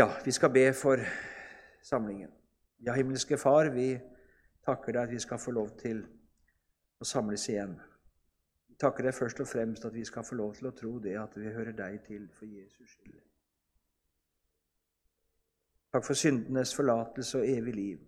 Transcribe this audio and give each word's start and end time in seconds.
Ja, 0.00 0.10
vi 0.24 0.32
skal 0.32 0.50
be 0.50 0.72
for 0.72 0.96
samlingen. 1.82 2.30
Ja, 2.78 2.92
himmelske 2.92 3.36
Far, 3.38 3.68
vi 3.68 3.98
takker 4.64 4.94
deg 4.96 5.02
at 5.02 5.10
vi 5.12 5.18
skal 5.20 5.40
få 5.42 5.52
lov 5.52 5.74
til 5.82 5.98
å 6.96 7.04
samles 7.04 7.44
igjen. 7.52 7.74
Vi 8.70 8.78
takker 8.80 9.04
deg 9.04 9.12
først 9.12 9.42
og 9.44 9.50
fremst 9.50 9.84
at 9.84 9.92
vi 9.92 10.04
skal 10.08 10.24
få 10.24 10.38
lov 10.40 10.54
til 10.56 10.70
å 10.70 10.72
tro 10.78 10.94
det 11.04 11.18
at 11.20 11.36
vi 11.36 11.52
hører 11.52 11.76
deg 11.76 11.98
til 12.06 12.24
for 12.38 12.48
Jesus 12.48 12.94
skyld. 12.94 13.20
Takk 15.92 16.08
for 16.08 16.22
syndenes 16.22 16.72
forlatelse 16.80 17.42
og 17.42 17.52
evig 17.58 17.76
liv. 17.76 18.00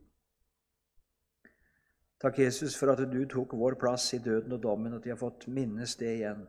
Takk, 2.24 2.40
Jesus, 2.46 2.78
for 2.78 2.94
at 2.96 3.04
du 3.04 3.20
tok 3.28 3.52
vår 3.58 3.76
plass 3.76 4.14
i 4.16 4.24
døden 4.24 4.56
og 4.56 4.64
dommen, 4.64 4.96
at 4.96 5.04
vi 5.04 5.12
har 5.12 5.20
fått 5.20 5.50
minnes 5.52 5.98
det 6.00 6.16
igjen. 6.16 6.48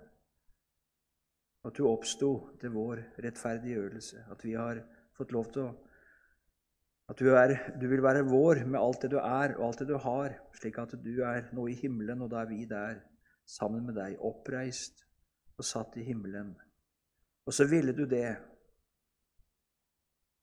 At 1.67 1.75
du 1.75 1.83
oppsto 1.91 2.33
til 2.63 2.77
vår 2.79 3.09
rettferdiggjørelse, 3.27 4.29
at 4.31 4.47
vi 4.47 4.55
har 4.55 4.85
fått 5.23 5.35
lov 5.35 5.49
til 5.55 5.67
å 5.69 5.71
At 7.11 7.19
du, 7.19 7.27
er, 7.35 7.51
du 7.75 7.83
vil 7.91 7.99
være 8.01 8.23
vår 8.23 8.61
med 8.63 8.79
alt 8.79 9.01
det 9.03 9.09
du 9.11 9.17
er 9.19 9.57
og 9.57 9.65
alt 9.67 9.81
det 9.81 9.89
du 9.89 9.97
har, 9.99 10.37
slik 10.55 10.77
at 10.79 10.93
du 11.03 11.17
er 11.27 11.49
nå 11.53 11.65
i 11.67 11.75
himmelen, 11.75 12.21
og 12.23 12.29
da 12.31 12.39
er 12.41 12.47
vi 12.47 12.63
der 12.65 13.01
sammen 13.43 13.83
med 13.85 13.97
deg, 13.99 14.15
oppreist 14.23 15.03
og 15.59 15.67
satt 15.67 15.97
i 15.99 16.05
himmelen. 16.07 16.53
Og 17.43 17.53
så 17.53 17.67
ville 17.67 17.91
du 17.91 18.05
det, 18.07 18.29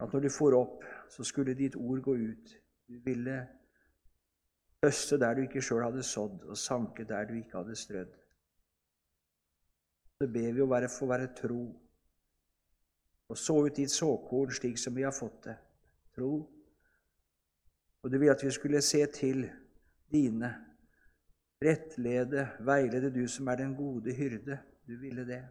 at 0.04 0.12
når 0.12 0.26
du 0.26 0.30
for 0.36 0.58
opp, 0.58 0.84
så 1.08 1.24
skulle 1.24 1.56
ditt 1.56 1.80
ord 1.80 2.04
gå 2.04 2.18
ut. 2.28 2.52
Du 2.88 3.00
ville 3.08 3.40
høste 4.84 5.18
der 5.20 5.34
du 5.34 5.46
ikke 5.48 5.64
sjøl 5.64 5.86
hadde 5.88 6.04
sådd, 6.06 6.44
og 6.44 6.60
sanke 6.60 7.08
der 7.08 7.24
du 7.28 7.38
ikke 7.40 7.56
hadde 7.62 7.76
strødd. 7.76 8.16
Så 10.20 10.28
ber 10.28 10.52
vi 10.52 10.60
å 10.60 10.68
være, 10.68 10.92
få 10.92 11.08
være 11.08 11.32
tro 11.40 11.64
og 13.30 13.38
så 13.38 13.54
ut 13.66 13.78
i 13.78 13.86
et 13.86 13.94
såkorn 13.94 14.50
slik 14.54 14.78
som 14.78 14.96
vi 14.96 15.06
har 15.06 15.14
fått 15.14 15.44
det. 15.46 15.56
Tro. 16.16 16.32
Og 18.02 18.10
du 18.10 18.18
vil 18.18 18.32
at 18.32 18.42
vi 18.42 18.50
skulle 18.50 18.82
se 18.82 19.04
til 19.14 19.44
dine, 20.10 20.50
rettlede, 21.62 22.48
veilede 22.66 23.12
du 23.14 23.22
som 23.28 23.48
er 23.48 23.60
den 23.60 23.76
gode 23.78 24.14
hyrde. 24.16 24.58
Du 24.86 24.96
ville 24.98 25.26
det. 25.28 25.44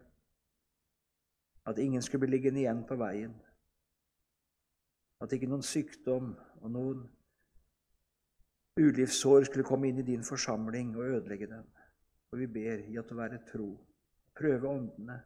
At 1.66 1.78
ingen 1.78 2.02
skulle 2.02 2.26
bli 2.26 2.36
liggende 2.36 2.60
igjen 2.60 2.84
på 2.84 2.98
veien. 3.00 3.32
At 5.20 5.32
ikke 5.32 5.48
noen 5.48 5.64
sykdom 5.64 6.34
og 6.60 6.70
noen 6.72 7.02
ulivssår 8.80 9.48
skulle 9.48 9.64
komme 9.64 9.88
inn 9.88 10.00
i 10.00 10.06
din 10.06 10.24
forsamling 10.24 10.94
og 10.96 11.16
ødelegge 11.16 11.48
den. 11.48 11.66
Og 12.32 12.38
vi 12.38 12.46
ber 12.46 12.84
i 12.88 12.96
at 13.00 13.12
å 13.12 13.18
være 13.18 13.40
tro. 13.48 13.72
Prøve 14.36 14.68
åndene. 14.68 15.20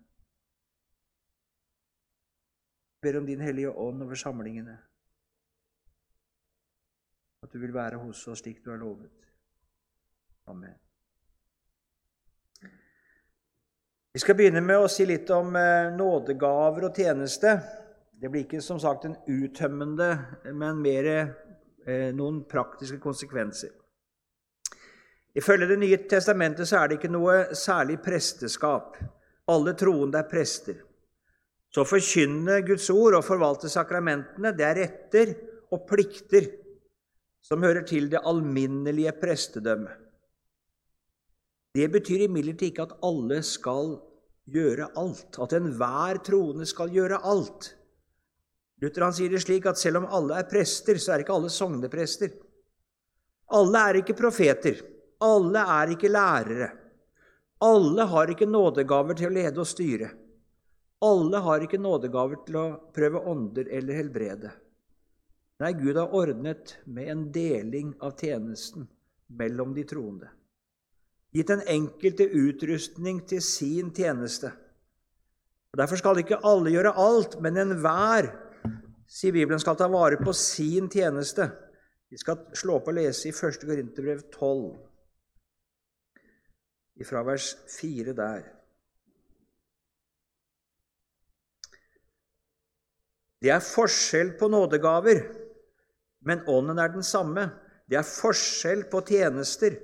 Vi 2.94 2.94
ber 3.05 3.21
om 3.21 3.29
Din 3.29 3.45
Hellige 3.45 3.71
Ånd 3.71 4.03
over 4.03 4.19
samlingene. 4.19 4.79
At 7.45 7.53
du 7.53 7.61
vil 7.61 7.75
være 7.77 8.01
hos 8.01 8.25
oss 8.33 8.41
slik 8.41 8.65
du 8.65 8.73
har 8.73 8.81
lovet. 8.81 9.13
Amen. 10.49 10.75
Vi 14.15 14.23
skal 14.23 14.37
begynne 14.39 14.63
med 14.65 14.81
å 14.81 14.91
si 14.91 15.05
litt 15.07 15.31
om 15.35 15.57
eh, 15.59 15.93
nådegaver 15.93 16.89
og 16.89 16.97
tjeneste. 16.97 17.57
Det 18.15 18.31
blir 18.31 18.47
ikke 18.47 18.63
som 18.63 18.79
sagt 18.81 19.05
en 19.09 19.17
uttømmende, 19.29 20.11
men 20.55 20.81
mer 20.81 21.09
Eh, 21.87 22.15
noen 22.17 22.45
praktiske 22.49 22.99
konsekvenser. 22.99 23.71
Ifølge 25.35 25.67
Det 25.67 25.77
nye 25.79 25.97
testamentet 26.09 26.69
så 26.69 26.79
er 26.79 26.89
det 26.89 26.97
ikke 26.97 27.13
noe 27.13 27.35
særlig 27.53 27.99
presteskap. 28.01 28.97
Alle 29.49 29.75
troende 29.75 30.19
er 30.19 30.29
prester. 30.31 30.79
Så 31.75 31.83
å 31.83 31.89
forkynne 31.89 32.61
Guds 32.63 32.87
ord 32.95 33.17
og 33.19 33.27
forvalte 33.27 33.71
sakramentene, 33.73 34.53
det 34.55 34.67
er 34.67 34.79
retter 34.79 35.33
og 35.75 35.83
plikter 35.89 36.47
som 37.43 37.65
hører 37.67 37.83
til 37.89 38.07
det 38.13 38.23
alminnelige 38.23 39.11
prestedømmet. 39.19 39.99
Det 41.75 41.89
betyr 41.91 42.29
imidlertid 42.29 42.71
ikke 42.71 42.87
at 42.87 42.95
alle 43.03 43.41
skal 43.43 43.97
gjøre 44.55 44.93
alt, 45.01 45.41
at 45.43 45.57
enhver 45.59 46.21
troende 46.23 46.69
skal 46.71 46.95
gjøre 46.95 47.19
alt. 47.27 47.73
Luther 48.79 49.09
han 49.09 49.17
sier 49.17 49.35
det 49.35 49.43
slik 49.43 49.67
at 49.67 49.81
selv 49.81 50.05
om 50.05 50.11
alle 50.15 50.39
er 50.39 50.47
prester, 50.47 51.01
så 51.03 51.15
er 51.15 51.25
ikke 51.25 51.35
alle 51.35 51.51
sogneprester. 51.51 52.31
Alle 53.59 53.83
er 53.91 53.99
ikke 54.05 54.17
profeter. 54.19 54.79
Alle 55.27 55.63
er 55.75 55.95
ikke 55.97 56.11
lærere. 56.13 56.71
Alle 57.67 58.07
har 58.15 58.31
ikke 58.31 58.47
nådegaver 58.47 59.19
til 59.19 59.33
å 59.33 59.35
lede 59.35 59.63
og 59.63 59.67
styre. 59.67 60.15
Alle 61.05 61.41
har 61.45 61.65
ikke 61.65 61.81
nådegaver 61.81 62.45
til 62.47 62.57
å 62.61 62.69
prøve 62.95 63.21
ånder 63.29 63.69
eller 63.77 63.99
helbrede. 64.01 64.53
Nei, 65.61 65.73
Gud 65.79 65.99
har 66.01 66.15
ordnet 66.17 66.79
med 66.91 67.11
en 67.13 67.27
deling 67.33 67.93
av 68.03 68.17
tjenesten 68.19 68.89
mellom 69.39 69.75
de 69.77 69.85
troende. 69.87 70.31
Gitt 71.35 71.51
den 71.51 71.65
enkelte 71.71 72.27
utrustning 72.31 73.21
til 73.29 73.43
sin 73.43 73.91
tjeneste. 73.95 74.53
Og 75.75 75.81
Derfor 75.81 75.99
skal 75.99 76.21
ikke 76.23 76.43
alle 76.47 76.73
gjøre 76.75 76.95
alt, 77.03 77.39
men 77.43 77.59
enhver 77.59 78.31
sier 79.11 79.35
Bibelen 79.35 79.63
skal 79.63 79.79
ta 79.79 79.89
vare 79.91 80.21
på 80.23 80.33
sin 80.37 80.89
tjeneste. 80.91 81.49
Vi 82.11 82.19
skal 82.21 82.47
slå 82.55 82.79
opp 82.79 82.91
og 82.93 82.99
lese 82.99 83.29
i 83.31 83.35
1. 83.35 83.65
Korinterbrev 83.67 84.21
12, 84.31 84.75
fra 87.05 87.25
vers 87.27 87.49
4 87.75 88.15
der. 88.15 88.45
Det 93.45 93.53
er 93.53 93.61
forskjell 93.61 94.35
på 94.41 94.49
nådegaver, 94.49 95.21
men 96.25 96.47
ånden 96.49 96.81
er 96.81 96.95
den 96.95 97.05
samme. 97.05 97.51
Det 97.85 97.99
er 98.01 98.09
forskjell 98.09 98.87
på 98.89 99.03
tjenester, 99.05 99.77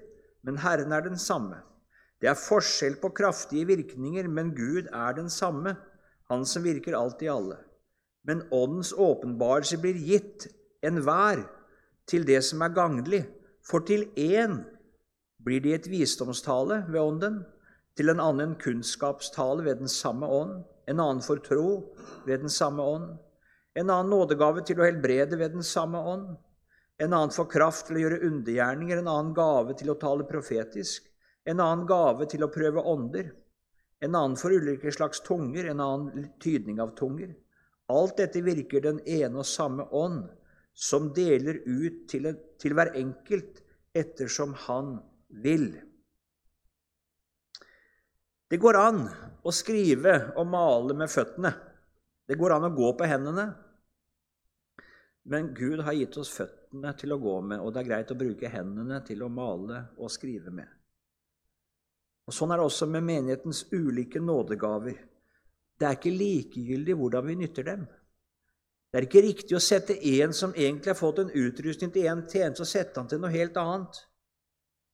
men 0.48 0.56
Herren 0.62 0.97
er 0.97 1.04
den 1.04 1.21
samme. 1.21 1.60
Det 2.21 2.31
er 2.32 2.41
forskjell 2.41 2.97
på 3.03 3.12
kraftige 3.12 3.69
virkninger, 3.69 4.28
men 4.28 4.54
Gud 4.56 4.88
er 4.88 5.12
den 5.16 5.31
samme, 5.31 5.76
Han 6.31 6.44
som 6.47 6.62
virker 6.62 6.94
alt 6.94 7.22
i 7.22 7.26
alle 7.26 7.56
men 8.25 8.43
Åndens 8.50 8.93
åpenbarelse 8.93 9.78
blir 9.81 9.97
gitt 9.97 10.47
enhver 10.84 11.44
til 12.10 12.27
det 12.28 12.41
som 12.44 12.62
er 12.65 12.75
gagnlig. 12.77 13.22
For 13.65 13.84
til 13.87 14.09
én 14.16 14.60
blir 15.44 15.62
det 15.65 15.75
et 15.75 15.88
visdomstale 15.91 16.84
ved 16.88 17.00
Ånden, 17.00 17.41
til 17.97 18.12
en 18.12 18.21
annen 18.22 18.54
kunnskapstale 18.60 19.65
ved 19.65 19.82
den 19.82 19.88
samme 19.88 20.27
ånd, 20.27 20.62
en 20.88 21.00
annen 21.00 21.22
for 21.25 21.41
tro 21.44 21.97
ved 22.27 22.38
den 22.44 22.53
samme 22.53 22.82
ånd, 22.82 23.10
en 23.75 23.91
annen 23.91 24.10
nådegave 24.10 24.64
til 24.66 24.81
å 24.81 24.86
helbrede 24.86 25.38
ved 25.38 25.54
den 25.54 25.66
samme 25.66 26.00
ånd, 26.12 26.32
en 27.00 27.14
annen 27.16 27.32
for 27.32 27.48
kraft 27.48 27.86
til 27.88 27.97
å 27.97 28.03
gjøre 28.04 28.22
undergjerninger, 28.28 29.00
en 29.00 29.12
annen 29.12 29.34
gave 29.36 29.76
til 29.78 29.92
å 29.92 29.98
tale 30.00 30.26
profetisk, 30.28 31.06
en 31.48 31.62
annen 31.62 31.86
gave 31.88 32.26
til 32.28 32.44
å 32.44 32.50
prøve 32.53 32.82
ånder, 32.84 33.30
en 34.00 34.16
annen 34.16 34.36
for 34.41 34.53
ulike 34.53 34.92
slags 34.92 35.22
tunger, 35.25 35.70
en 35.70 35.80
annen 35.84 36.28
tydning 36.42 36.80
av 36.82 36.92
tunger. 36.98 37.32
Alt 37.91 38.20
dette 38.20 38.42
virker 38.44 38.84
den 38.84 39.00
ene 39.09 39.42
og 39.42 39.48
samme 39.48 39.86
ånd, 39.97 40.28
som 40.75 41.10
deler 41.14 41.60
ut 41.66 42.04
til, 42.09 42.30
en, 42.30 42.36
til 42.60 42.76
hver 42.76 42.92
enkelt 42.97 43.62
ettersom 43.97 44.54
han 44.66 44.98
vil. 45.42 45.72
Det 48.50 48.59
går 48.59 48.78
an 48.78 49.03
å 49.47 49.53
skrive 49.54 50.14
og 50.38 50.48
male 50.50 50.97
med 50.98 51.10
føttene. 51.10 51.53
Det 52.30 52.38
går 52.38 52.54
an 52.54 52.68
å 52.68 52.74
gå 52.74 52.92
på 52.94 53.06
hendene. 53.10 53.48
Men 55.30 55.48
Gud 55.54 55.80
har 55.82 55.96
gitt 55.98 56.14
oss 56.20 56.30
føttene 56.30 56.92
til 56.98 57.10
å 57.10 57.18
gå 57.18 57.32
med, 57.42 57.58
og 57.58 57.72
det 57.74 57.80
er 57.82 57.88
greit 57.88 58.12
å 58.14 58.18
bruke 58.18 58.50
hendene 58.52 59.00
til 59.06 59.24
å 59.26 59.30
male 59.34 59.80
og 59.98 60.12
skrive 60.14 60.52
med. 60.54 60.68
Og 62.30 62.36
Sånn 62.36 62.54
er 62.54 62.60
det 62.60 62.68
også 62.68 62.86
med 62.86 63.02
menighetens 63.02 63.64
ulike 63.74 64.22
nådegaver. 64.22 64.94
Det 65.74 65.88
er 65.88 65.98
ikke 65.98 66.12
likegyldig 66.14 66.96
hvordan 67.00 67.26
vi 67.26 67.36
nytter 67.41 67.66
dem. 67.66 67.82
Det 68.91 69.00
er 69.00 69.08
ikke 69.08 69.24
riktig 69.26 69.59
å 69.59 69.62
sette 69.62 69.98
en 70.12 70.34
som 70.34 70.54
egentlig 70.54 70.92
har 70.92 71.00
fått 71.00 71.24
en 71.24 71.34
utrustning 71.34 71.91
til 71.91 72.06
en 72.10 72.22
tjeneste, 72.30 72.62
og 72.62 72.71
sette 72.71 73.03
han 73.03 73.10
til 73.10 73.18
noe 73.22 73.34
helt 73.34 73.59
annet. 73.59 74.00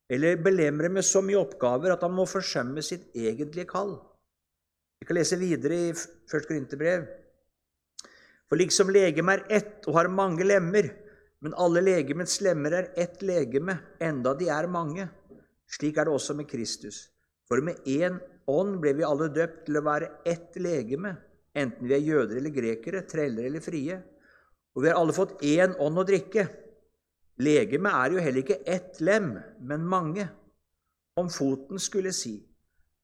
Eller 0.09 0.41
belemre 0.41 0.89
med 0.89 1.05
så 1.05 1.21
mye 1.21 1.43
oppgaver 1.43 1.93
at 1.93 2.09
han 2.09 2.17
må 2.17 2.25
forsømme 2.31 2.85
sitt 2.85 3.13
egentlige 3.13 3.69
kall. 3.69 3.99
Vi 5.01 5.09
kan 5.09 5.21
lese 5.21 5.37
videre 5.37 5.81
i 5.91 5.95
Første 5.97 6.49
Korinterbrev. 6.49 7.09
For 8.47 8.59
liksom 8.61 8.93
legeme 8.95 9.35
er 9.35 9.45
ett 9.59 9.87
og 9.89 9.99
har 9.99 10.09
mange 10.13 10.47
lemmer, 10.47 10.93
men 11.43 11.55
alle 11.59 11.83
legemets 11.83 12.39
lemmer 12.45 12.75
er 12.79 12.91
ett 12.99 13.23
legeme, 13.27 13.75
enda 14.01 14.35
de 14.39 14.49
er 14.53 14.69
mange. 14.71 15.09
Slik 15.67 15.99
er 15.99 16.07
det 16.07 16.15
også 16.15 16.37
med 16.39 16.49
Kristus. 16.51 17.09
For 17.47 17.63
med 17.63 17.83
én 17.87 18.21
ånd 18.51 18.79
ble 18.83 18.95
vi 18.99 19.07
alle 19.07 19.29
døpt 19.35 19.65
til 19.67 19.79
å 19.79 19.85
være 19.87 20.11
ett 20.27 20.57
legeme, 20.63 21.17
enten 21.57 21.89
vi 21.89 21.97
er 21.97 22.07
jøder 22.07 22.39
eller 22.41 22.55
grekere, 22.55 23.03
treller 23.09 23.49
eller 23.51 23.65
frie. 23.65 23.99
Og 24.77 24.85
vi 24.85 24.91
har 24.91 24.99
alle 25.01 25.17
fått 25.17 25.43
én 25.47 25.75
ånd 25.83 25.99
å 25.99 26.07
drikke. 26.07 26.47
Legeme 27.43 27.93
er 27.99 28.15
jo 28.15 28.23
heller 28.23 28.45
ikke 28.45 28.63
ett 28.63 29.01
lem, 29.05 29.35
men 29.61 29.87
mange. 29.87 30.29
Om 31.17 31.31
foten 31.33 31.81
skulle 31.81 32.13
si, 32.13 32.39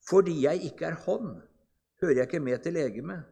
fordi 0.05 0.43
jeg 0.45 0.67
ikke 0.69 0.91
er 0.91 0.99
hånd, 1.07 1.39
hører 2.03 2.23
jeg 2.23 2.29
ikke 2.29 2.43
med 2.45 2.61
til 2.61 2.77
legeme, 2.77 3.23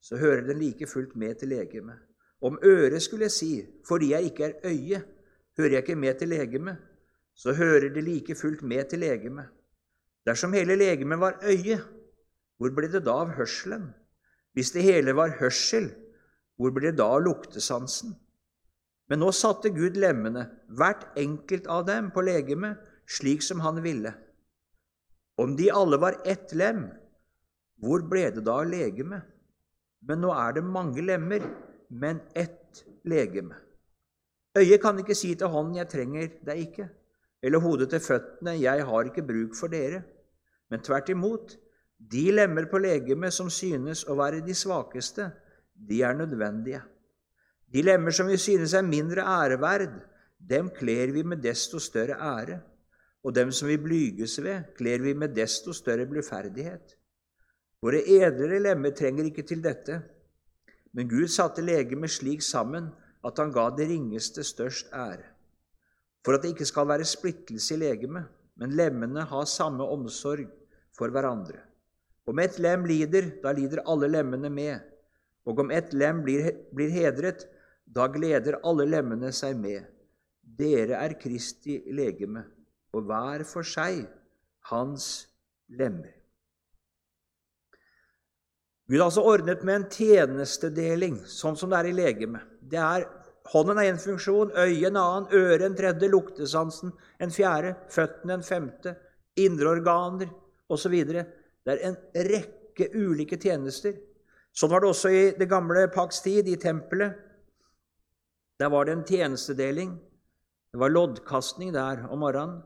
så 0.00 0.16
hører 0.16 0.46
den 0.46 0.58
like 0.58 0.86
fullt 0.86 1.16
med 1.16 1.34
til 1.34 1.48
legeme. 1.48 1.98
Om 2.42 2.58
øret 2.64 3.02
skulle 3.02 3.26
jeg 3.26 3.34
si, 3.34 3.52
fordi 3.88 4.12
jeg 4.12 4.22
ikke 4.22 4.44
er 4.44 4.52
øye, 4.64 5.02
hører 5.58 5.70
jeg 5.70 5.82
ikke 5.82 5.96
med 5.96 6.14
til 6.14 6.28
legemet, 6.28 6.76
så 7.34 7.52
hører 7.54 7.88
det 7.94 8.04
like 8.04 8.34
fullt 8.34 8.62
med 8.62 8.84
til 8.90 8.98
legemet. 8.98 9.46
Dersom 10.26 10.52
hele 10.52 10.76
legemet 10.76 11.20
var 11.20 11.40
øye, 11.42 11.80
hvor 12.58 12.70
ble 12.74 12.90
det 12.92 13.04
da 13.06 13.14
av 13.22 13.34
hørselen? 13.38 13.90
Hvis 14.52 14.70
det 14.74 14.82
hele 14.82 15.14
var 15.14 15.36
hørsel, 15.38 15.90
hvor 16.58 16.72
ble 16.74 16.90
det 16.90 16.98
da 16.98 17.06
av 17.14 17.22
luktesansen? 17.22 18.16
Men 19.08 19.22
nå 19.22 19.30
satte 19.32 19.70
Gud 19.72 19.96
lemmene, 19.96 20.48
hvert 20.68 21.06
enkelt 21.16 21.66
av 21.70 21.86
dem, 21.86 22.10
på 22.10 22.24
legemet, 22.26 22.76
slik 23.08 23.42
som 23.46 23.62
han 23.64 23.80
ville. 23.82 24.12
Om 25.38 25.54
de 25.56 25.70
alle 25.72 26.00
var 26.02 26.18
ett 26.26 26.52
lem, 26.52 26.88
hvor 27.78 28.02
ble 28.10 28.26
det 28.34 28.44
da 28.44 28.58
av 28.64 28.68
legemet? 28.68 29.22
Men 30.02 30.22
nå 30.22 30.32
er 30.34 30.52
det 30.58 30.64
mange 30.64 31.02
lemmer, 31.02 31.44
men 31.90 32.20
ett 32.34 32.84
legeme. 33.04 33.54
Øyet 34.58 34.80
kan 34.82 34.98
ikke 34.98 35.14
si 35.14 35.34
til 35.34 35.46
hånden 35.46 35.76
'jeg 35.76 35.88
trenger 35.88 36.28
deg 36.46 36.58
ikke', 36.58 36.88
eller 37.42 37.58
hodet 37.58 37.90
til 37.90 38.00
føttene 38.00 38.60
'jeg 38.60 38.84
har 38.84 39.04
ikke 39.04 39.26
bruk 39.26 39.54
for 39.54 39.68
dere'. 39.68 40.02
Men 40.70 40.80
tvert 40.80 41.08
imot, 41.08 41.56
de 41.98 42.32
lemmer 42.32 42.66
på 42.70 42.78
legemet 42.78 43.32
som 43.32 43.50
synes 43.50 44.04
å 44.04 44.14
være 44.14 44.44
de 44.46 44.54
svakeste, 44.54 45.30
de 45.88 46.02
er 46.02 46.14
nødvendige. 46.14 46.82
De 47.72 47.82
lemmer 47.82 48.10
som 48.10 48.26
vi 48.26 48.36
synes 48.36 48.74
er 48.74 48.82
mindre 48.82 49.22
æreverd, 49.22 50.00
dem 50.38 50.70
kler 50.70 51.12
vi 51.12 51.22
med 51.22 51.42
desto 51.42 51.78
større 51.78 52.16
ære. 52.16 52.60
Og 53.24 53.34
dem 53.34 53.50
som 53.52 53.68
vi 53.68 53.76
blyges 53.76 54.38
ved, 54.42 54.74
kler 54.76 55.02
vi 55.02 55.12
med 55.12 55.34
desto 55.34 55.72
større 55.72 56.06
bluferdighet. 56.06 56.97
Våre 57.84 58.00
edlere 58.02 58.58
lemmer 58.58 58.94
trenger 58.96 59.28
ikke 59.28 59.44
til 59.46 59.60
dette, 59.62 60.00
men 60.96 61.06
Gud 61.10 61.28
satte 61.30 61.62
legemet 61.62 62.10
slik 62.10 62.42
sammen 62.42 62.88
at 63.26 63.38
han 63.38 63.52
ga 63.54 63.68
det 63.76 63.86
ringeste 63.90 64.42
størst 64.46 64.90
ære. 64.94 65.26
For 66.26 66.34
at 66.34 66.42
det 66.42 66.56
ikke 66.56 66.66
skal 66.68 66.88
være 66.90 67.06
splittelse 67.06 67.76
i 67.76 67.80
legemet, 67.84 68.26
men 68.58 68.74
lemmene 68.74 69.22
har 69.30 69.46
samme 69.46 69.86
omsorg 69.86 70.48
for 70.96 71.14
hverandre. 71.14 71.60
Om 72.28 72.42
ett 72.42 72.58
lem 72.58 72.84
lider, 72.88 73.30
da 73.42 73.54
lider 73.54 73.84
alle 73.86 74.10
lemmene 74.10 74.50
med. 74.52 74.82
Og 75.46 75.62
om 75.62 75.70
ett 75.70 75.94
lem 75.94 76.24
blir, 76.26 76.50
blir 76.74 76.90
hedret, 76.92 77.46
da 77.86 78.08
gleder 78.12 78.58
alle 78.66 78.84
lemmene 78.88 79.30
seg 79.32 79.56
med. 79.56 79.86
Dere 80.42 80.98
er 80.98 81.14
Kristi 81.20 81.78
legeme, 81.94 82.42
og 82.92 83.06
hver 83.08 83.46
for 83.48 83.64
seg 83.64 84.02
hans 84.68 85.28
lemmer. 85.70 86.17
Gud 88.88 88.98
har 88.98 89.10
altså 89.10 89.24
ordnet 89.28 89.62
med 89.68 89.74
en 89.74 89.86
tjenestedeling, 89.92 91.18
sånn 91.28 91.58
som 91.60 91.68
det 91.70 91.82
er 91.82 91.90
i 91.90 91.96
legemet. 91.96 92.44
Det 92.60 92.80
er 92.80 93.06
Hånden 93.48 93.78
er 93.80 93.88
én 93.88 94.00
funksjon, 94.00 94.50
øyet 94.60 94.90
en 94.90 94.98
annen, 95.00 95.28
øret 95.32 95.62
en 95.64 95.76
tredje, 95.76 96.08
luktesansen 96.12 96.90
en 97.20 97.30
fjerde, 97.32 97.70
føttene 97.88 98.34
en 98.36 98.44
femte, 98.44 98.92
indre 99.40 99.70
organer 99.70 100.28
osv. 100.68 100.96
Det 101.08 101.72
er 101.72 101.80
en 101.88 101.96
rekke 102.28 102.90
ulike 102.92 103.38
tjenester. 103.40 103.94
Sånn 104.52 104.72
var 104.72 104.84
det 104.84 104.90
også 104.90 105.12
i 105.14 105.22
det 105.38 105.48
gamle 105.48 105.86
paks 105.94 106.20
tid, 106.26 106.48
i 106.48 106.58
tempelet. 106.60 107.16
Der 108.60 108.68
var 108.74 108.84
det 108.84 108.98
en 108.98 109.06
tjenestedeling. 109.08 109.96
Det 110.68 110.82
var 110.82 110.92
loddkastning 110.92 111.72
der 111.72 112.04
om 112.12 112.20
morgenen, 112.20 112.60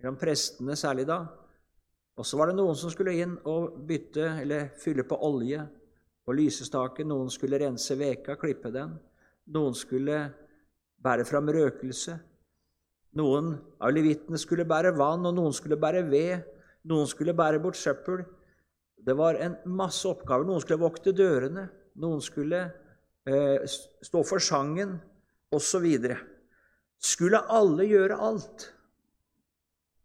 mellom 0.00 0.16
prestene 0.20 0.78
særlig 0.80 1.04
da. 1.10 1.26
Og 2.16 2.24
så 2.24 2.38
var 2.40 2.48
det 2.48 2.56
noen 2.56 2.76
som 2.78 2.92
skulle 2.92 3.12
inn 3.20 3.34
og 3.44 3.74
bytte 3.88 4.24
eller 4.40 4.70
fylle 4.80 5.04
på 5.04 5.18
olje 5.26 5.60
på 6.24 6.34
lysestaken. 6.34 7.10
Noen 7.12 7.28
skulle 7.32 7.60
rense 7.60 7.96
veka, 7.98 8.38
klippe 8.40 8.72
den. 8.72 8.94
Noen 9.52 9.76
skulle 9.76 10.22
bære 11.04 11.26
fram 11.28 11.50
røkelse. 11.52 12.16
Noen 13.16 13.52
av 13.80 13.92
levitene 13.92 14.40
skulle 14.40 14.66
bære 14.68 14.94
vann, 14.96 15.28
og 15.28 15.36
noen 15.36 15.52
skulle 15.56 15.78
bære 15.80 16.06
ved. 16.08 16.48
Noen 16.88 17.08
skulle 17.10 17.36
bære 17.36 17.60
bort 17.60 17.76
søppel. 17.76 18.24
Det 18.96 19.14
var 19.16 19.36
en 19.40 19.58
masse 19.76 20.08
oppgaver. 20.08 20.48
Noen 20.48 20.64
skulle 20.64 20.82
vokte 20.82 21.14
dørene. 21.16 21.68
Noen 22.00 22.24
skulle 22.24 22.62
eh, 23.28 23.68
stå 24.04 24.24
for 24.24 24.42
sangen, 24.42 24.96
osv. 25.52 25.84
Skulle 26.96 27.44
alle 27.52 27.86
gjøre 27.86 28.18
alt, 28.24 28.70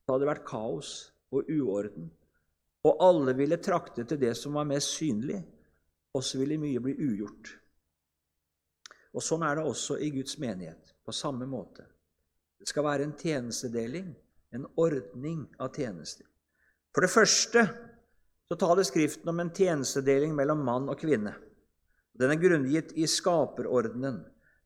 så 0.04 0.12
hadde 0.14 0.26
det 0.26 0.32
vært 0.34 0.48
kaos 0.48 1.11
og 1.32 1.50
uorden. 1.50 2.10
Og 2.88 3.04
alle 3.06 3.36
ville 3.38 3.60
trakte 3.62 4.06
til 4.08 4.20
det 4.22 4.34
som 4.38 4.58
var 4.58 4.68
mest 4.70 4.96
synlig, 4.98 5.40
og 6.12 6.24
så 6.26 6.42
ville 6.42 6.60
mye 6.60 6.82
bli 6.84 6.96
ugjort. 6.98 7.54
Og 9.12 9.24
Sånn 9.24 9.44
er 9.44 9.60
det 9.60 9.68
også 9.68 10.00
i 10.00 10.10
Guds 10.14 10.38
menighet, 10.42 10.94
på 11.06 11.14
samme 11.16 11.48
måte. 11.50 11.86
Det 12.60 12.70
skal 12.70 12.86
være 12.86 13.08
en 13.08 13.16
tjenestedeling, 13.18 14.12
en 14.56 14.68
ordning 14.80 15.46
av 15.60 15.72
tjenester. 15.76 16.28
For 16.92 17.06
det 17.06 17.12
første 17.14 17.64
så 18.52 18.58
taler 18.60 18.84
Skriften 18.84 19.30
om 19.32 19.40
en 19.40 19.54
tjenestedeling 19.56 20.36
mellom 20.36 20.64
mann 20.68 20.90
og 20.92 21.00
kvinne. 21.00 21.34
Den 22.20 22.34
er 22.34 22.40
grunngitt 22.40 22.92
i 23.00 23.08
skaperordenen. 23.08 24.20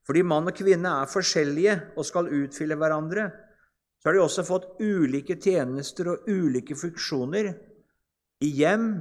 Fordi 0.06 0.22
mann 0.26 0.50
og 0.50 0.58
kvinne 0.58 0.90
er 1.02 1.10
forskjellige 1.10 1.76
og 1.96 2.06
skal 2.06 2.30
utfylle 2.34 2.78
hverandre, 2.78 3.30
så 4.06 4.12
har 4.12 4.20
de 4.20 4.22
også 4.22 4.44
fått 4.46 4.66
ulike 4.86 5.34
tjenester 5.42 6.12
og 6.12 6.28
ulike 6.30 6.76
funksjoner 6.78 7.48
i 8.46 8.50
hjem, 8.54 9.00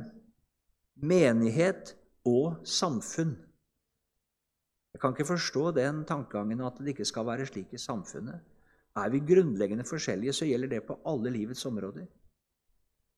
menighet 1.05 1.91
og 2.25 2.63
samfunn. 2.65 3.35
Jeg 4.97 5.03
kan 5.03 5.13
ikke 5.13 5.27
forstå 5.29 5.75
den 5.77 5.99
tankegangen 6.09 6.63
at 6.65 6.81
det 6.81 6.95
ikke 6.95 7.05
skal 7.05 7.27
være 7.29 7.45
slik 7.45 7.75
i 7.77 7.83
samfunnet. 7.83 8.41
Er 8.97 9.13
vi 9.13 9.21
grunnleggende 9.29 9.85
forskjellige, 9.85 10.33
så 10.33 10.49
gjelder 10.49 10.73
det 10.73 10.81
på 10.89 10.97
alle 11.05 11.35
livets 11.37 11.67
områder. 11.69 12.09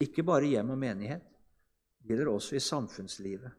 Ikke 0.03 0.27
bare 0.27 0.51
hjem 0.51 0.75
og 0.75 0.83
menighet. 0.83 1.23
Det 2.03 2.11
gjelder 2.11 2.33
også 2.33 2.59
i 2.59 2.65
samfunnslivet. 2.67 3.55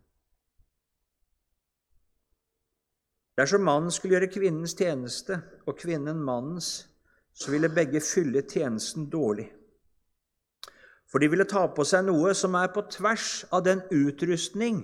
Dersom 3.39 3.63
mannen 3.63 3.95
skulle 3.95 4.19
gjøre 4.19 4.33
kvinnens 4.35 4.75
tjeneste 4.75 5.39
og 5.63 5.79
kvinnen 5.79 6.19
mannens, 6.19 6.89
så 7.37 7.53
ville 7.53 7.69
begge 7.69 8.01
fylle 8.01 8.41
tjenesten 8.41 9.05
dårlig. 9.13 9.51
For 11.07 11.21
de 11.21 11.29
ville 11.31 11.45
ta 11.47 11.67
på 11.69 11.85
seg 11.87 12.07
noe 12.07 12.33
som 12.35 12.55
er 12.57 12.71
på 12.73 12.83
tvers 12.91 13.45
av 13.53 13.63
den 13.67 13.83
utrustning 13.93 14.81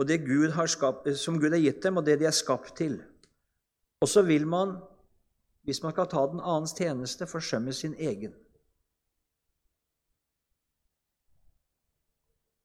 Gud 0.00 0.54
skapt, 0.66 1.16
som 1.18 1.40
Gud 1.40 1.52
har 1.52 1.60
gitt 1.60 1.82
dem, 1.82 1.98
og 1.98 2.04
det 2.04 2.20
de 2.20 2.24
er 2.24 2.32
skapt 2.32 2.76
til. 2.76 3.02
Og 4.00 4.08
så 4.08 4.22
vil 4.22 4.46
man, 4.46 4.78
hvis 5.68 5.82
man 5.82 5.92
skal 5.92 6.06
ta 6.08 6.22
den 6.26 6.40
annens 6.40 6.72
tjeneste, 6.72 7.26
forsømme 7.26 7.72
sin 7.72 7.94
egen. 7.98 8.32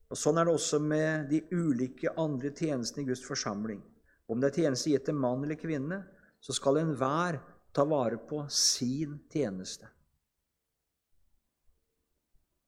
Og 0.07 0.15
Sånn 0.17 0.37
er 0.37 0.45
det 0.47 0.53
også 0.53 0.79
med 0.79 1.27
de 1.27 1.41
ulike 1.51 2.13
andre 2.15 2.53
tjenestene 2.55 3.03
i 3.03 3.09
Guds 3.09 3.25
forsamling. 3.25 3.81
Om 4.31 4.39
det 4.39 4.53
er 4.53 4.61
tjeneste 4.61 4.93
gitt 4.93 5.05
til 5.09 5.19
mann 5.19 5.43
eller 5.43 5.59
kvinne, 5.59 6.05
så 6.39 6.55
skal 6.55 6.79
enhver 6.79 7.41
ta 7.75 7.83
vare 7.83 8.17
på 8.17 8.45
sin 8.49 9.17
tjeneste. 9.31 9.89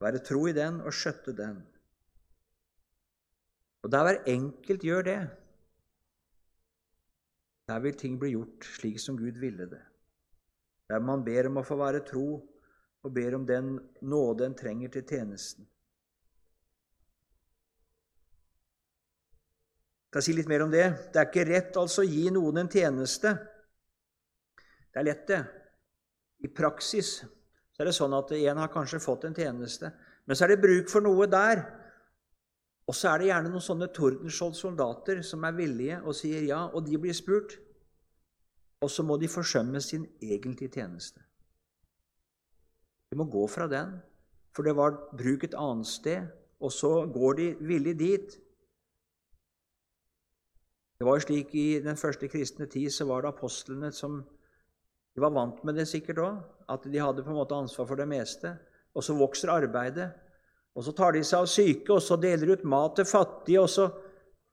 Være 0.04 0.20
tro 0.22 0.44
i 0.50 0.54
den 0.54 0.82
og 0.84 0.94
skjøtte 0.94 1.34
den. 1.38 1.62
Og 3.86 3.92
der 3.94 4.04
hver 4.04 4.20
enkelt 4.28 4.84
gjør 4.84 5.08
det, 5.08 5.22
der 7.68 7.80
vil 7.84 7.96
ting 8.00 8.20
bli 8.20 8.34
gjort 8.36 8.68
slik 8.78 9.00
som 9.00 9.18
Gud 9.20 9.40
ville 9.40 9.66
det. 9.72 9.82
Der 10.92 11.04
man 11.04 11.24
ber 11.24 11.50
om 11.50 11.60
å 11.60 11.66
få 11.68 11.80
være 11.80 12.04
tro 12.08 12.28
og 13.04 13.14
ber 13.16 13.36
om 13.36 13.48
den 13.48 13.74
nåde 14.02 14.46
en 14.46 14.56
trenger 14.60 14.92
til 14.92 15.08
tjenesten. 15.08 15.68
Jeg 20.08 20.12
skal 20.12 20.24
si 20.24 20.36
litt 20.36 20.50
mer 20.50 20.64
om 20.64 20.72
det. 20.72 20.88
Det 21.12 21.20
er 21.20 21.28
ikke 21.28 21.48
rett 21.48 21.80
altså 21.80 22.04
å 22.04 22.08
gi 22.08 22.30
noen 22.34 22.64
en 22.64 22.72
tjeneste 22.72 23.36
det 24.98 25.04
er 25.04 25.06
lett, 25.12 25.28
det. 25.30 25.44
I 26.42 26.50
praksis 26.50 27.20
så 27.22 27.84
er 27.84 27.90
det 27.90 27.94
sånn 27.94 28.16
at 28.18 28.32
en 28.34 28.62
har 28.64 28.72
kanskje 28.74 28.98
fått 28.98 29.28
en 29.28 29.36
tjeneste, 29.38 29.92
men 30.26 30.38
så 30.38 30.48
er 30.48 30.56
det 30.56 30.64
bruk 30.64 30.90
for 30.90 31.06
noe 31.06 31.28
der. 31.30 31.62
Og 32.90 32.96
så 32.98 33.12
er 33.12 33.22
det 33.22 33.28
gjerne 33.28 33.52
noen 33.52 33.62
sånne 33.62 33.90
Tordenskjold-soldater 33.94 35.20
som 35.28 35.46
er 35.46 35.54
villige 35.54 36.00
og 36.02 36.16
sier 36.18 36.48
ja, 36.48 36.64
og 36.72 36.88
de 36.88 36.98
blir 36.98 37.14
spurt. 37.14 37.60
Og 38.82 38.90
så 38.90 39.06
må 39.06 39.20
de 39.22 39.30
forsømme 39.30 39.82
sin 39.86 40.08
egentlige 40.18 40.80
tjeneste. 40.80 41.22
De 43.12 43.20
må 43.20 43.28
gå 43.30 43.44
fra 43.52 43.68
den, 43.70 44.00
for 44.56 44.66
det 44.66 44.74
var 44.80 44.98
bruk 45.14 45.46
et 45.46 45.58
annet 45.58 45.90
sted, 45.90 46.26
og 46.58 46.74
så 46.74 47.04
går 47.14 47.38
de 47.38 47.48
villig 47.70 47.94
dit. 48.00 48.40
Det 50.98 51.06
var 51.06 51.20
jo 51.20 51.28
slik 51.28 51.54
I 51.54 51.68
den 51.86 52.02
første 52.02 52.30
kristne 52.34 52.66
tid 52.66 52.90
så 52.90 53.06
var 53.06 53.22
det 53.22 53.36
apostlene 53.36 53.94
som 53.94 54.24
de 55.18 55.22
var 55.22 55.34
vant 55.34 55.64
med 55.66 55.74
det 55.74 55.88
sikkert 55.90 56.20
òg, 56.22 56.42
at 56.70 56.84
de 56.86 57.00
hadde 57.02 57.24
på 57.26 57.32
en 57.32 57.40
måte 57.40 57.58
ansvar 57.58 57.88
for 57.90 57.98
det 57.98 58.06
meste. 58.06 58.52
Og 58.94 59.02
så 59.02 59.16
vokser 59.18 59.50
arbeidet, 59.50 60.12
og 60.78 60.86
så 60.86 60.92
tar 60.94 61.16
de 61.16 61.24
seg 61.26 61.42
av 61.42 61.48
syke, 61.50 61.90
og 61.96 62.04
så 62.06 62.20
deler 62.22 62.46
de 62.46 62.54
ut 62.54 62.68
mat 62.70 62.94
til 63.00 63.08
fattige, 63.10 63.64
og 63.64 63.72
så 63.74 63.88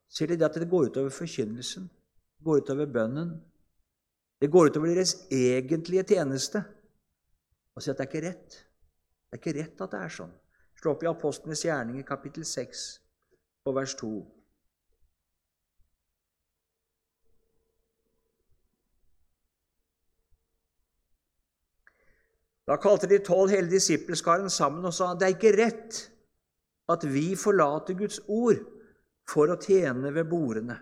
ser 0.08 0.32
de 0.32 0.38
at 0.46 0.56
det 0.56 0.70
går 0.70 0.88
utover 0.88 1.12
forkynnelsen. 1.12 1.84
Det 1.84 2.48
går 2.48 2.62
utover 2.62 2.88
bønnen. 2.96 3.34
Det 4.40 4.48
går 4.54 4.70
utover 4.72 4.94
deres 4.94 5.12
egentlige 5.28 6.06
tjeneste. 6.14 6.64
Og 7.76 7.84
sier 7.84 7.92
at 7.92 8.00
det 8.00 8.06
er 8.06 8.12
ikke 8.14 8.24
rett. 8.24 8.56
Det 8.56 9.36
er 9.36 9.42
ikke 9.42 9.56
rett 9.58 9.84
at 9.84 9.92
det 9.92 10.00
er 10.00 10.16
sånn. 10.16 10.32
Slå 10.80 10.94
opp 10.96 11.04
i 11.04 11.12
Apostlenes 11.12 11.66
gjerninger, 11.68 12.08
kapittel 12.08 12.48
6, 12.48 12.86
og 13.68 13.76
vers 13.82 13.98
2. 14.00 14.14
Da 22.64 22.78
kalte 22.80 23.08
de 23.10 23.20
tolv 23.20 23.52
hele 23.52 23.68
disippelskaren 23.68 24.48
sammen 24.52 24.86
og 24.88 24.94
sa 24.96 25.12
det 25.12 25.26
er 25.26 25.36
ikke 25.36 25.56
rett 25.58 26.00
at 26.92 27.04
vi 27.08 27.32
forlater 27.36 27.96
Guds 27.96 28.20
ord 28.28 28.60
for 29.28 29.52
å 29.52 29.60
tjene 29.60 30.12
ved 30.12 30.28
bordene. 30.28 30.78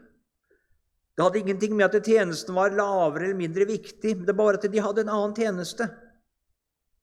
Det 1.12 1.25
hadde 1.27 1.43
ingenting 1.43 1.75
med 1.77 1.91
at 1.91 2.07
tjenesten 2.07 2.55
var 2.57 2.73
lavere 2.75 3.29
eller 3.29 3.39
mindre 3.39 3.67
viktig, 3.69 4.15
det 4.23 4.33
var 4.33 4.39
bare 4.39 4.61
at 4.62 4.71
de 4.73 4.83
hadde 4.83 5.05
en 5.05 5.12
annen 5.12 5.35
tjeneste. 5.37 5.89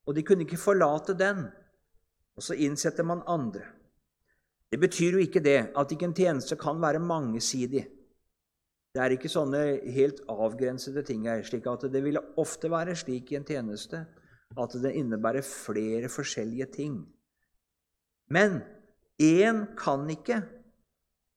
Og 0.08 0.16
de 0.18 0.24
kunne 0.26 0.48
ikke 0.48 0.60
forlate 0.60 1.14
den. 1.14 1.46
Og 2.40 2.44
så 2.44 2.56
innsetter 2.58 3.06
man 3.06 3.22
andre. 3.30 3.68
Det 4.72 4.80
betyr 4.82 5.18
jo 5.18 5.22
ikke 5.22 5.44
det 5.44 5.60
at 5.78 5.92
ikke 5.92 6.08
en 6.10 6.18
tjeneste 6.18 6.58
kan 6.60 6.80
være 6.82 7.02
mangesidig. 7.04 7.84
Det 8.90 9.02
er 9.04 9.14
ikke 9.14 9.30
sånne 9.30 9.62
helt 9.94 10.24
avgrensede 10.32 11.04
ting 11.06 11.28
her. 11.30 11.44
slik 11.44 11.68
at 11.68 11.86
Det 11.92 12.02
ville 12.04 12.24
ofte 12.38 12.72
være 12.72 12.96
slik 12.96 13.32
i 13.32 13.38
en 13.38 13.46
tjeneste 13.46 14.06
at 14.58 14.76
det 14.82 14.96
innebærer 14.98 15.46
flere 15.46 16.10
forskjellige 16.10 16.66
ting. 16.74 16.96
Men 18.30 18.62
én 19.22 19.66
kan 19.78 20.08
ikke 20.10 20.42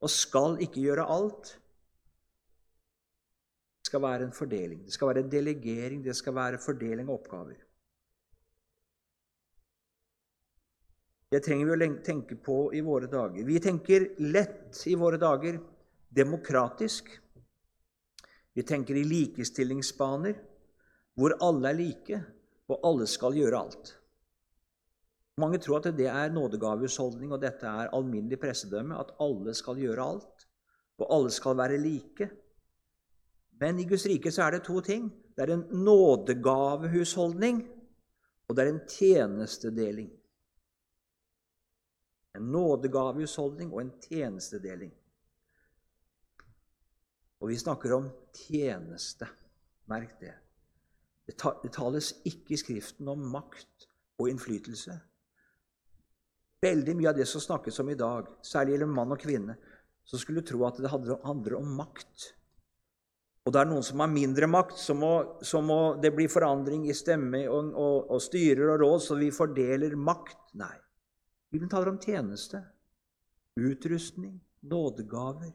og 0.03 0.11
skal 0.11 0.57
ikke 0.65 0.83
gjøre 0.83 1.09
alt. 1.09 1.53
Det 3.83 3.91
skal 3.93 4.03
være 4.03 4.25
en 4.29 4.33
fordeling, 4.33 4.85
det 4.87 4.95
skal 4.95 5.11
være 5.11 5.25
en 5.25 5.33
delegering, 5.33 6.05
det 6.05 6.17
skal 6.17 6.35
være 6.35 6.63
fordeling 6.63 7.09
av 7.11 7.19
oppgaver. 7.19 7.61
Det 11.33 11.41
trenger 11.45 11.69
vi 11.69 11.73
å 11.73 11.91
tenke 12.05 12.37
på 12.37 12.57
i 12.77 12.81
våre 12.85 13.09
dager. 13.09 13.45
Vi 13.45 13.61
tenker 13.61 14.11
lett 14.21 14.83
i 14.89 14.97
våre 15.01 15.17
dager 15.21 15.57
demokratisk. 16.13 17.09
Vi 18.53 18.65
tenker 18.69 18.99
i 19.01 19.05
likestillingsbaner, 19.09 20.37
hvor 21.17 21.33
alle 21.41 21.71
er 21.71 21.79
like, 21.79 22.19
og 22.73 22.87
alle 22.89 23.09
skal 23.11 23.37
gjøre 23.37 23.59
alt. 23.59 23.93
Mange 25.41 25.59
tror 25.63 25.81
at 25.81 25.97
det 25.97 26.07
er 26.11 26.33
nådegavehusholdning, 26.33 27.33
og 27.33 27.41
dette 27.41 27.67
er 27.67 27.93
alminnelig 27.97 28.39
pressedømme, 28.41 28.99
at 29.01 29.15
alle 29.21 29.55
skal 29.57 29.81
gjøre 29.81 30.05
alt, 30.15 30.47
og 31.01 31.07
alle 31.17 31.33
skal 31.33 31.57
være 31.57 31.81
like. 31.81 32.29
Men 33.61 33.81
i 33.81 33.87
Guds 33.89 34.07
rike 34.11 34.33
så 34.33 34.45
er 34.47 34.57
det 34.57 34.65
to 34.67 34.81
ting. 34.85 35.09
Det 35.37 35.47
er 35.47 35.55
en 35.55 35.85
nådegavehusholdning, 35.85 37.63
og 38.49 38.57
det 38.57 38.65
er 38.65 38.73
en 38.73 38.83
tjenestedeling. 38.89 40.11
En 42.37 42.53
nådegavehusholdning 42.53 43.73
og 43.73 43.81
en 43.81 43.93
tjenestedeling. 44.05 44.93
Og 47.41 47.49
vi 47.49 47.59
snakker 47.59 47.97
om 47.97 48.11
tjeneste. 48.37 49.27
Merk 49.91 50.21
det. 50.21 50.35
Det 51.27 51.37
tales 51.73 52.13
ikke 52.29 52.57
i 52.57 52.61
Skriften 52.61 53.09
om 53.13 53.23
makt 53.33 53.87
og 54.19 54.31
innflytelse. 54.31 54.97
Veldig 56.63 56.95
mye 56.99 57.11
av 57.11 57.19
det 57.19 57.27
som 57.31 57.43
snakkes 57.43 57.81
om 57.83 57.91
i 57.91 57.99
dag, 57.99 58.29
særlig 58.47 58.77
gjelder 58.77 58.91
mann 58.91 59.15
og 59.15 59.23
kvinne, 59.23 59.57
så 60.07 60.19
skulle 60.19 60.43
du 60.43 60.51
tro 60.51 60.63
at 60.67 60.79
det 60.83 60.91
handler 60.93 61.59
om 61.59 61.75
makt. 61.79 62.29
Og 63.43 63.55
det 63.55 63.59
er 63.59 63.71
noen 63.71 63.83
som 63.87 64.03
har 64.03 64.11
mindre 64.11 64.47
makt, 64.51 64.77
så 64.79 64.95
må, 64.95 65.13
så 65.43 65.59
må 65.65 65.79
det 66.03 66.13
bli 66.15 66.29
forandring 66.31 66.85
i 66.87 66.95
stemme 66.95 67.43
og, 67.51 67.73
og, 67.75 67.97
og, 68.15 68.23
styrer 68.23 68.77
og 68.77 68.83
råd, 68.85 69.01
så 69.03 69.19
vi 69.19 69.33
fordeler 69.35 69.97
makt. 69.99 70.53
Nei. 70.63 70.75
Bibelen 71.51 71.73
taler 71.73 71.91
om 71.91 71.99
tjeneste, 72.03 72.63
utrustning, 73.59 74.39
nådegaver. 74.71 75.51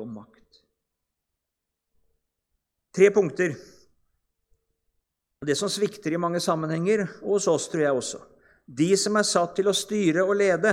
Om 0.00 0.16
makt. 0.16 0.65
Tre 2.96 3.10
punkter. 3.10 3.56
Det 5.46 5.54
som 5.54 5.68
svikter 5.68 6.14
i 6.16 6.18
mange 6.18 6.40
sammenhenger, 6.40 7.02
og 7.20 7.34
hos 7.34 7.48
oss, 7.52 7.66
tror 7.68 7.82
jeg 7.82 7.96
også. 7.98 8.20
De 8.64 8.86
som 8.96 9.18
er 9.20 9.26
satt 9.28 9.52
til 9.58 9.68
å 9.68 9.74
styre 9.76 10.24
og 10.24 10.38
lede, 10.40 10.72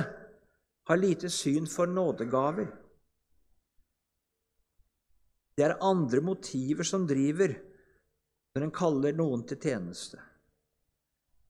har 0.88 1.02
lite 1.02 1.28
syn 1.28 1.68
for 1.68 1.92
nådegaver. 1.92 2.70
Det 5.58 5.66
er 5.68 5.76
andre 5.84 6.22
motiver 6.24 6.88
som 6.88 7.04
driver 7.08 7.58
når 8.56 8.70
en 8.70 8.74
kaller 8.80 9.20
noen 9.20 9.44
til 9.50 9.60
tjeneste. 9.60 10.22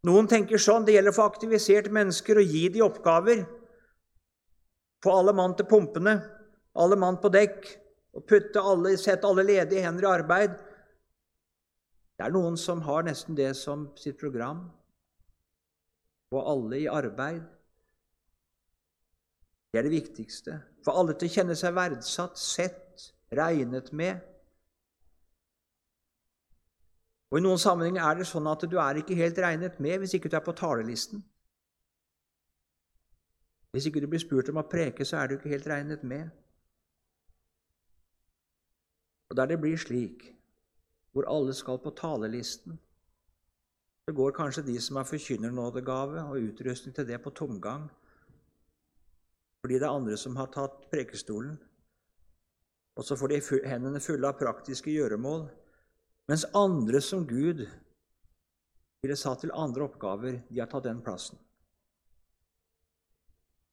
Noen 0.09 0.25
tenker 0.27 0.57
sånn 0.57 0.89
det 0.89 0.97
gjelder 0.97 1.13
å 1.13 1.19
få 1.19 1.29
aktivisert 1.29 1.93
mennesker 1.93 2.41
og 2.41 2.49
gi 2.49 2.65
de 2.73 2.81
oppgaver. 2.81 3.45
Få 5.05 5.19
alle 5.21 5.37
mann 5.37 5.53
til 5.53 5.69
pumpene, 5.69 6.17
alle 6.73 6.97
mann 6.97 7.21
på 7.21 7.29
dekk, 7.29 7.69
og 8.13 8.25
putte 8.29 8.61
alle, 8.61 8.93
sette 9.01 9.27
alle 9.27 9.45
ledige 9.45 9.81
hender 9.83 10.05
i 10.05 10.11
arbeid. 10.11 10.55
Det 12.13 12.27
er 12.27 12.33
noen 12.33 12.57
som 12.61 12.83
har 12.85 13.05
nesten 13.07 13.37
det 13.37 13.51
som 13.57 13.87
sitt 13.97 14.19
program. 14.21 14.67
Få 16.33 16.43
alle 16.53 16.83
i 16.83 16.89
arbeid. 16.89 17.41
Det 19.73 19.81
er 19.81 19.87
det 19.87 19.95
viktigste. 19.95 20.59
Få 20.85 20.93
alle 20.99 21.17
til 21.17 21.31
å 21.31 21.33
kjenne 21.33 21.57
seg 21.57 21.73
verdsatt, 21.73 22.37
sett, 22.37 23.09
regnet 23.33 23.89
med. 23.97 24.21
Og 27.33 27.39
I 27.39 27.41
noen 27.41 27.57
sammenhenger 27.57 28.05
er 28.05 28.19
det 28.19 28.27
sånn 28.29 28.45
at 28.45 28.61
du 28.69 28.75
er 28.77 28.99
ikke 29.01 29.17
helt 29.17 29.39
regnet 29.41 29.79
med 29.81 30.03
hvis 30.03 30.13
ikke 30.19 30.29
du 30.29 30.37
er 30.37 30.45
på 30.45 30.53
talelisten. 30.53 31.23
Hvis 33.73 33.87
ikke 33.89 34.03
du 34.03 34.05
blir 34.11 34.21
spurt 34.21 34.51
om 34.53 34.61
å 34.61 34.67
preke, 34.69 35.01
så 35.01 35.17
er 35.17 35.31
du 35.31 35.39
ikke 35.39 35.49
helt 35.49 35.65
regnet 35.71 36.05
med. 36.05 36.29
Og 39.33 39.37
der 39.37 39.45
det 39.49 39.61
blir 39.61 39.77
slik, 39.81 40.27
hvor 41.11 41.25
alle 41.25 41.53
skal 41.57 41.79
på 41.81 41.89
talelisten, 41.97 42.75
så 44.05 44.13
går 44.13 44.35
kanskje 44.37 44.61
de 44.67 44.75
som 44.81 44.99
har 44.99 45.07
forkynnernådegave 45.09 46.21
og 46.21 46.37
utrustning 46.37 46.93
til 46.95 47.07
det, 47.07 47.17
på 47.23 47.29
tomgang. 47.29 47.87
Fordi 49.61 49.73
det 49.73 49.87
er 49.87 49.95
andre 49.95 50.17
som 50.17 50.35
har 50.35 50.51
tatt 50.53 50.85
prekestolen. 50.91 51.55
Og 52.95 53.03
så 53.03 53.15
får 53.15 53.27
de 53.27 53.39
hendene 53.65 53.99
fulle 53.99 54.29
av 54.29 54.37
praktiske 54.37 54.93
gjøremål. 54.93 55.47
Mens 56.29 56.45
andre 56.53 57.01
som 57.01 57.25
Gud 57.25 57.65
ville 59.01 59.17
satt 59.17 59.41
til 59.41 59.55
andre 59.55 59.87
oppgaver, 59.87 60.37
de 60.49 60.61
har 60.61 60.69
tatt 60.69 60.85
den 60.85 61.01
plassen. 61.01 61.41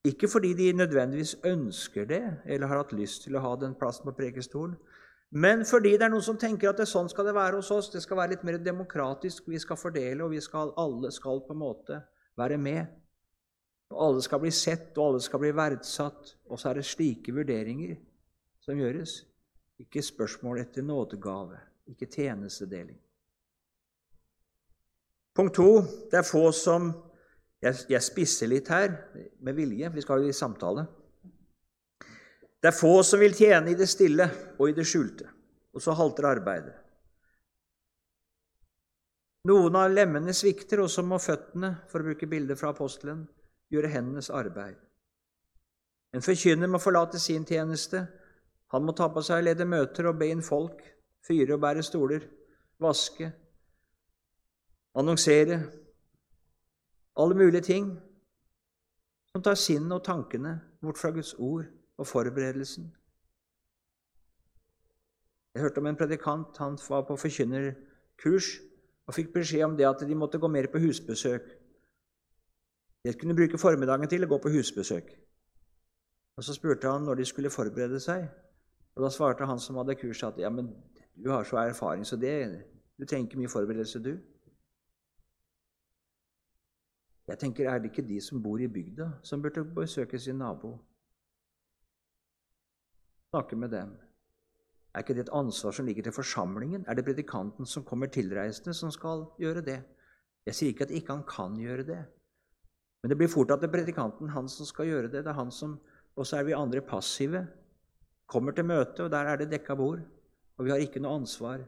Ikke 0.08 0.28
fordi 0.28 0.54
de 0.54 0.72
nødvendigvis 0.72 1.36
ønsker 1.44 2.08
det 2.08 2.22
eller 2.46 2.66
har 2.66 2.80
hatt 2.80 2.96
lyst 2.96 3.26
til 3.26 3.36
å 3.36 3.44
ha 3.44 3.52
den 3.60 3.76
plassen 3.76 4.08
på 4.08 4.16
prekestolen, 4.16 4.78
men 5.30 5.62
fordi 5.62 5.92
det 5.94 6.08
er 6.08 6.10
noen 6.10 6.24
som 6.26 6.38
tenker 6.38 6.72
at 6.72 6.80
det 6.80 6.88
sånn 6.90 7.08
skal 7.10 7.28
det 7.28 7.36
være 7.36 7.60
hos 7.60 7.70
oss. 7.70 7.90
Det 7.92 8.02
skal 8.02 8.18
være 8.18 8.32
litt 8.34 8.46
mer 8.46 8.58
demokratisk. 8.58 9.46
Vi 9.46 9.60
skal 9.62 9.78
fordele, 9.78 10.24
og 10.24 10.32
vi 10.34 10.40
skal, 10.42 10.72
alle 10.80 11.12
skal 11.14 11.44
på 11.46 11.54
en 11.54 11.60
måte 11.60 12.00
være 12.40 12.58
med. 12.58 12.96
Og 13.94 14.00
alle 14.08 14.24
skal 14.26 14.42
bli 14.42 14.50
sett, 14.54 14.90
og 14.98 15.04
alle 15.04 15.22
skal 15.22 15.42
bli 15.44 15.52
verdsatt. 15.54 16.34
Og 16.50 16.58
så 16.58 16.72
er 16.72 16.80
det 16.80 16.88
slike 16.90 17.34
vurderinger 17.34 17.94
som 18.64 18.78
gjøres. 18.78 19.20
Ikke 19.80 20.02
spørsmål 20.02 20.64
etter 20.64 20.82
nådegave, 20.84 21.62
ikke 21.94 22.10
tjenestedeling. 22.10 22.98
Punkt 25.34 25.54
to 25.56 25.70
det 26.10 26.18
er 26.18 26.26
få 26.26 26.50
som 26.52 26.90
jeg, 27.62 27.86
jeg 27.88 28.02
spisser 28.02 28.50
litt 28.50 28.68
her 28.72 28.90
med 29.40 29.54
vilje, 29.56 29.92
vi 29.94 30.02
skal 30.02 30.24
jo 30.24 30.32
i 30.32 30.36
samtale. 30.36 30.84
Det 32.60 32.68
er 32.68 32.76
få 32.76 33.00
som 33.06 33.20
vil 33.22 33.32
tjene 33.36 33.72
i 33.72 33.78
det 33.78 33.88
stille 33.88 34.26
og 34.58 34.68
i 34.68 34.76
det 34.76 34.84
skjulte, 34.88 35.28
og 35.72 35.80
så 35.80 35.94
halter 35.96 36.28
arbeidet. 36.28 36.74
Noen 39.48 39.76
av 39.80 39.88
lemmene 39.88 40.34
svikter, 40.36 40.82
og 40.84 40.90
så 40.92 41.00
må 41.00 41.16
føttene, 41.16 41.72
for 41.88 42.02
å 42.02 42.10
bruke 42.10 42.28
bildet 42.28 42.60
fra 42.60 42.74
apostelen, 42.74 43.22
gjøre 43.72 43.88
hendenes 43.94 44.28
arbeid. 44.28 44.76
En 46.12 46.24
forkynner 46.24 46.68
må 46.68 46.80
forlate 46.82 47.20
sin 47.22 47.46
tjeneste. 47.48 48.02
Han 48.74 48.84
må 48.84 48.92
ta 48.98 49.08
på 49.08 49.22
seg 49.24 49.46
lede 49.46 49.64
møter 49.64 50.10
og 50.10 50.18
be 50.20 50.28
inn 50.28 50.44
folk, 50.44 50.82
fyre 51.24 51.56
og 51.56 51.62
bære 51.64 51.86
stoler, 51.86 52.26
vaske, 52.80 53.30
annonsere 54.96 55.60
Alle 57.20 57.34
mulige 57.34 57.60
ting 57.60 57.90
som 59.30 59.42
tar 59.42 59.58
sinnet 59.58 59.92
og 59.92 60.04
tankene 60.04 60.54
bort 60.80 60.98
fra 60.98 61.10
Guds 61.14 61.34
ord 61.38 61.66
og 62.00 62.06
forberedelsen. 62.06 62.88
Jeg 65.54 65.62
hørte 65.62 65.78
om 65.78 65.86
en 65.86 65.96
predikant. 65.96 66.58
Han 66.58 66.78
var 66.88 67.02
på 67.08 67.16
forkynnerkurs 67.16 68.48
og 69.06 69.14
fikk 69.14 69.32
beskjed 69.34 69.66
om 69.66 69.76
det 69.76 69.88
at 69.88 70.04
de 70.08 70.14
måtte 70.14 70.38
gå 70.38 70.48
mer 70.48 70.70
på 70.72 70.80
husbesøk. 70.80 71.50
De 73.04 73.12
kunne 73.12 73.36
bruke 73.36 73.58
formiddagen 73.58 74.08
til 74.08 74.24
å 74.24 74.30
gå 74.30 74.38
på 74.38 74.52
husbesøk. 74.54 75.12
Og 76.36 76.44
Så 76.44 76.54
spurte 76.54 76.88
han 76.88 77.04
når 77.04 77.20
de 77.20 77.24
skulle 77.24 77.50
forberede 77.50 78.00
seg. 78.00 78.28
Og 78.94 79.02
Da 79.04 79.10
svarte 79.10 79.46
han 79.46 79.58
som 79.58 79.76
hadde 79.76 79.94
kurs, 79.94 80.22
at 80.22 80.38
ja, 80.38 80.48
men 80.48 80.72
du 81.24 81.30
har 81.30 81.44
så 81.44 81.56
erfaring, 81.56 82.06
så 82.06 82.16
det, 82.16 82.64
du 82.98 83.04
trenger 83.04 83.28
ikke 83.28 83.38
mye 83.38 83.48
forberedelse, 83.48 84.02
du. 84.04 84.16
Jeg 87.28 87.38
tenker, 87.38 87.70
Er 87.70 87.78
det 87.78 87.90
ikke 87.90 88.08
de 88.08 88.20
som 88.20 88.42
bor 88.42 88.58
i 88.58 88.66
bygda, 88.66 89.10
som 89.22 89.42
burde 89.42 89.64
besøke 89.64 90.18
sin 90.18 90.38
nabo? 90.38 90.78
Snakke 93.30 93.56
med 93.56 93.70
dem. 93.70 93.92
Er 94.94 95.04
ikke 95.04 95.14
det 95.14 95.28
et 95.28 95.34
ansvar 95.34 95.74
som 95.74 95.86
ligger 95.86 96.02
til 96.02 96.12
forsamlingen? 96.12 96.84
Er 96.88 96.94
det 96.98 97.04
predikanten 97.06 97.66
som 97.66 97.84
kommer 97.86 98.10
tilreisende, 98.10 98.74
som 98.74 98.90
skal 98.90 99.28
gjøre 99.38 99.62
det? 99.62 99.82
Jeg 100.46 100.54
sier 100.54 100.72
ikke 100.72 100.88
at 100.88 100.94
ikke 100.98 101.14
han 101.14 101.22
kan 101.28 101.58
gjøre 101.60 101.84
det, 101.86 102.00
men 103.00 103.12
det 103.12 103.16
blir 103.20 103.30
fort 103.32 103.52
at 103.52 103.62
det 103.62 103.70
er 103.70 103.76
predikanten 103.78 104.32
han 104.34 104.48
som 104.48 104.68
skal 104.68 104.88
gjøre 104.88 105.08
det. 105.08 105.24
det 105.24 105.32
er 105.32 105.38
han 105.38 105.50
som, 105.50 105.78
Og 106.16 106.26
så 106.26 106.36
er 106.36 106.42
vi 106.44 106.52
andre 106.52 106.80
passive. 106.80 107.46
Kommer 108.26 108.52
til 108.52 108.64
møte, 108.64 109.04
og 109.04 109.10
der 109.10 109.24
er 109.24 109.36
det 109.36 109.50
dekka 109.50 109.74
bord. 109.74 110.00
Og 110.58 110.64
vi 110.64 110.70
har 110.70 110.78
ikke 110.78 111.00
noe 111.00 111.20
ansvar. 111.20 111.62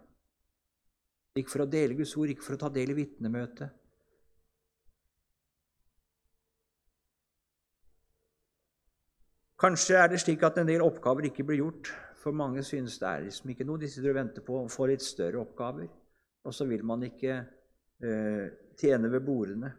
Ikke 1.36 1.50
for 1.50 1.62
å 1.62 1.70
dele 1.70 1.94
Guds 1.94 2.16
ord, 2.16 2.28
ikke 2.28 2.42
for 2.42 2.54
å 2.54 2.58
ta 2.58 2.68
del 2.68 2.90
i 2.90 2.96
vitnemøtet. 2.98 3.70
Kanskje 9.62 9.94
er 9.94 10.08
det 10.10 10.18
slik 10.18 10.40
at 10.42 10.56
en 10.58 10.66
del 10.66 10.82
oppgaver 10.82 11.28
ikke 11.28 11.44
blir 11.46 11.60
gjort, 11.60 11.92
for 12.18 12.34
mange 12.34 12.64
synes 12.66 12.96
det 12.98 13.06
er 13.06 13.20
liksom 13.28 13.50
ikke 13.52 13.66
noe. 13.66 13.78
De 13.78 13.90
sitter 13.90 14.10
og 14.10 14.16
venter 14.16 14.42
på 14.42 14.56
å 14.58 14.70
få 14.70 14.88
litt 14.90 15.04
større 15.06 15.38
oppgaver, 15.38 15.86
og 16.42 16.54
så 16.56 16.64
vil 16.66 16.80
man 16.82 17.04
ikke 17.06 17.36
eh, 18.02 18.48
tjene 18.80 19.10
ved 19.12 19.22
bordene. 19.22 19.70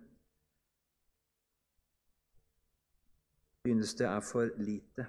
Synes 3.68 3.92
det 4.00 4.08
er 4.08 4.24
for 4.24 4.54
lite. 4.64 5.06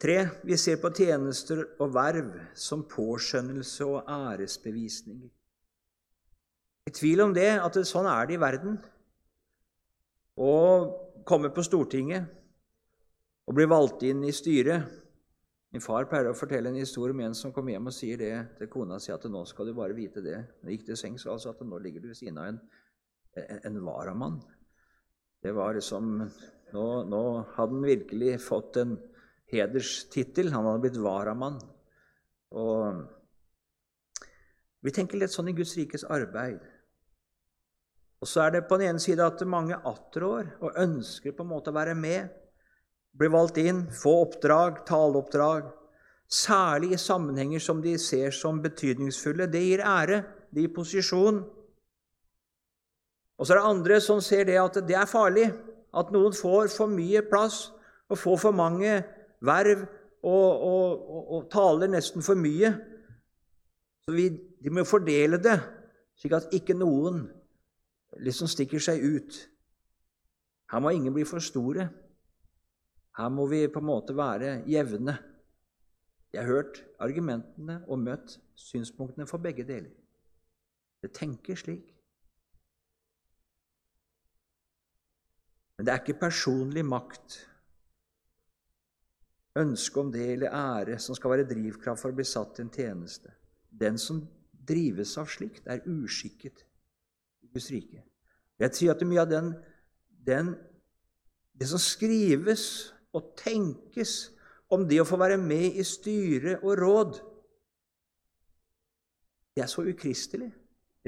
Tre, 0.00 0.16
vi 0.44 0.56
ser 0.60 0.76
på 0.80 0.90
tjenester 0.96 1.62
og 1.80 1.94
verv 1.96 2.34
som 2.56 2.82
påskjønnelse 2.88 3.88
og 3.88 4.10
æresbevisninger. 4.12 5.30
I 6.88 6.92
tvil 7.00 7.24
om 7.24 7.32
det, 7.36 7.48
at 7.64 7.80
sånn 7.88 8.08
er 8.08 8.28
det 8.28 8.36
i 8.36 8.42
verden. 8.44 8.76
Å 10.40 10.52
komme 11.28 11.52
på 11.52 11.64
Stortinget 11.64 12.39
og 13.48 13.56
blir 13.56 13.70
valgt 13.70 14.04
inn 14.06 14.24
i 14.26 14.34
styret 14.34 14.98
Min 15.70 15.82
far 15.84 16.08
pleier 16.10 16.26
å 16.26 16.34
fortelle 16.34 16.66
en 16.66 16.80
historie 16.80 17.14
om 17.14 17.20
en 17.22 17.34
som 17.38 17.52
kom 17.54 17.68
hjem 17.70 17.86
og 17.86 17.94
sier 17.94 18.18
det 18.18 18.32
til 18.58 18.70
kona 18.72 18.96
si 18.98 19.12
at 19.14 19.22
nå 19.30 19.44
skal 19.46 19.68
du 19.68 19.76
bare 19.76 19.94
vite 19.94 20.18
det. 20.24 20.40
Når 20.64 20.72
gikk 20.74 20.88
til 20.88 20.98
sengs, 20.98 21.28
altså 21.30 21.52
at 21.52 21.60
nå 21.62 21.78
ligger 21.78 22.02
du 22.02 22.08
ved 22.10 22.18
siden 22.18 22.40
av 22.42 22.48
en, 22.50 22.58
en, 23.38 23.60
en 23.68 23.78
varamann. 23.86 24.40
Det 25.38 25.52
var 25.54 25.78
liksom 25.78 26.10
nå, 26.74 26.86
nå 27.06 27.22
hadde 27.54 27.76
han 27.76 27.86
virkelig 27.86 28.34
fått 28.42 28.80
en 28.82 28.96
hederstittel. 29.54 30.50
Han 30.50 30.66
hadde 30.66 30.82
blitt 30.88 30.98
varamann. 31.06 31.62
Og 32.50 33.06
vi 34.82 34.94
tenker 34.96 35.22
litt 35.22 35.30
sånn 35.30 35.52
i 35.52 35.56
Guds 35.56 35.76
rikes 35.78 36.06
arbeid. 36.08 36.60
Og 38.20 38.28
så 38.28 38.42
er 38.44 38.56
det 38.56 38.66
på 38.68 38.76
den 38.80 38.90
ene 38.90 39.02
side 39.02 39.24
at 39.24 39.46
mange 39.48 39.78
attrår 39.86 40.50
og 40.60 40.82
ønsker 40.82 41.32
på 41.36 41.46
en 41.46 41.52
måte 41.54 41.72
å 41.72 41.78
være 41.78 41.94
med, 41.96 42.34
bli 43.18 43.28
valgt 43.32 43.58
inn, 43.60 43.84
få 43.92 44.20
oppdrag, 44.24 44.84
taleoppdrag, 44.88 45.70
særlig 46.30 46.94
i 46.94 47.00
sammenhenger 47.00 47.62
som 47.62 47.80
de 47.82 47.96
ser 47.98 48.30
som 48.34 48.60
betydningsfulle. 48.62 49.48
Det 49.50 49.62
gir 49.64 49.82
ære, 49.82 50.22
det 50.54 50.66
gir 50.66 50.74
posisjon. 50.74 51.40
Og 53.38 53.46
så 53.46 53.54
er 53.54 53.58
det 53.58 53.70
andre 53.70 54.00
som 54.04 54.20
ser 54.22 54.46
det 54.46 54.60
at 54.60 54.78
det 54.86 54.96
er 54.96 55.10
farlig, 55.10 55.48
at 55.96 56.12
noen 56.14 56.34
får 56.36 56.70
for 56.70 56.90
mye 56.92 57.22
plass 57.26 57.70
og 58.10 58.18
får 58.18 58.38
for 58.44 58.54
mange 58.54 59.00
verv 59.42 59.82
og, 60.22 60.50
og, 60.62 61.10
og, 61.10 61.22
og 61.34 61.50
taler 61.50 61.90
nesten 61.90 62.22
for 62.22 62.38
mye. 62.38 62.70
Så 64.04 64.14
vi, 64.14 64.28
de 64.30 64.72
må 64.72 64.84
fordele 64.86 65.40
det, 65.42 65.56
slik 66.20 66.36
at 66.36 66.54
ikke 66.54 66.76
noen 66.78 67.24
liksom 68.20 68.50
stikker 68.50 68.82
seg 68.82 69.02
ut. 69.02 69.40
Her 70.70 70.82
må 70.82 70.92
ingen 70.94 71.14
bli 71.14 71.24
for 71.26 71.42
store. 71.42 71.88
Her 73.20 73.28
må 73.28 73.44
vi 73.50 73.66
på 73.68 73.82
en 73.82 73.88
måte 73.90 74.14
være 74.16 74.62
jevne. 74.70 75.18
Jeg 76.32 76.40
har 76.40 76.48
hørt 76.48 76.78
argumentene 77.02 77.82
og 77.90 77.98
møtt 78.00 78.38
synspunktene 78.56 79.26
for 79.28 79.42
begge 79.42 79.66
deler. 79.68 79.90
Det 81.02 81.10
tenker 81.16 81.58
slik. 81.58 81.90
Men 85.76 85.86
det 85.86 85.92
er 85.92 86.00
ikke 86.02 86.20
personlig 86.20 86.84
makt, 86.84 87.38
ønske 89.60 90.00
om 90.00 90.12
det 90.12 90.26
eller 90.34 90.54
ære 90.54 90.98
som 91.00 91.16
skal 91.16 91.34
være 91.34 91.48
drivkraft 91.48 92.04
for 92.04 92.12
å 92.12 92.16
bli 92.16 92.26
satt 92.28 92.54
til 92.56 92.66
en 92.66 92.72
tjeneste. 92.72 93.32
Den 93.68 93.98
som 93.98 94.22
drives 94.68 95.16
av 95.18 95.28
slikt, 95.32 95.66
er 95.66 95.84
uskikket 95.88 96.62
i 97.42 97.50
Guds 97.52 97.68
rike. 97.72 98.04
Jeg 98.60 98.76
sier 98.76 98.94
at 98.94 99.04
mye 99.08 99.24
av 99.24 99.28
den, 99.32 99.52
den, 100.24 100.52
det 101.56 101.68
som 101.68 101.80
skrives 101.80 102.92
og 103.16 103.32
tenkes 103.38 104.30
om 104.70 104.86
det 104.88 105.00
å 105.02 105.08
få 105.08 105.18
være 105.18 105.38
med 105.42 105.78
i 105.80 105.84
styre 105.86 106.58
og 106.62 106.76
råd, 106.78 107.18
det 109.56 109.64
er 109.64 109.70
så 109.70 109.84
ukristelig. 109.84 110.50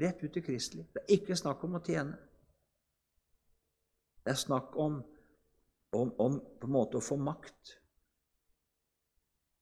Rett 0.02 0.22
ut 0.24 0.36
ukristelig. 0.36 0.86
Det 0.92 1.02
er 1.02 1.14
ikke 1.18 1.36
snakk 1.38 1.62
om 1.66 1.76
å 1.76 1.82
tjene. 1.84 2.16
Det 4.22 4.32
er 4.32 4.40
snakk 4.40 4.74
om, 4.80 4.98
om, 5.92 6.12
om 6.22 6.38
på 6.40 6.68
en 6.68 6.74
måte 6.74 6.98
å 6.98 7.04
få 7.04 7.18
makt. 7.20 7.76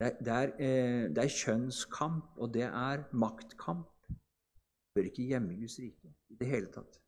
Det 0.01 0.07
er, 0.07 0.17
det, 0.25 0.35
er, 0.35 0.53
eh, 0.65 1.03
det 1.13 1.25
er, 1.25 1.35
kjønnskamp, 1.35 2.39
og 2.41 2.55
det 2.55 2.65
er 2.69 3.05
maktkamp. 3.13 3.91
Det 4.09 4.97
hører 4.97 5.11
ikke 5.11 5.29
hjemme 5.29 5.53
i 5.53 5.61
Guds 5.61 5.77
rike 5.83 6.15
i 6.31 6.39
det 6.41 6.49
hele 6.49 6.71
tatt. 6.73 7.00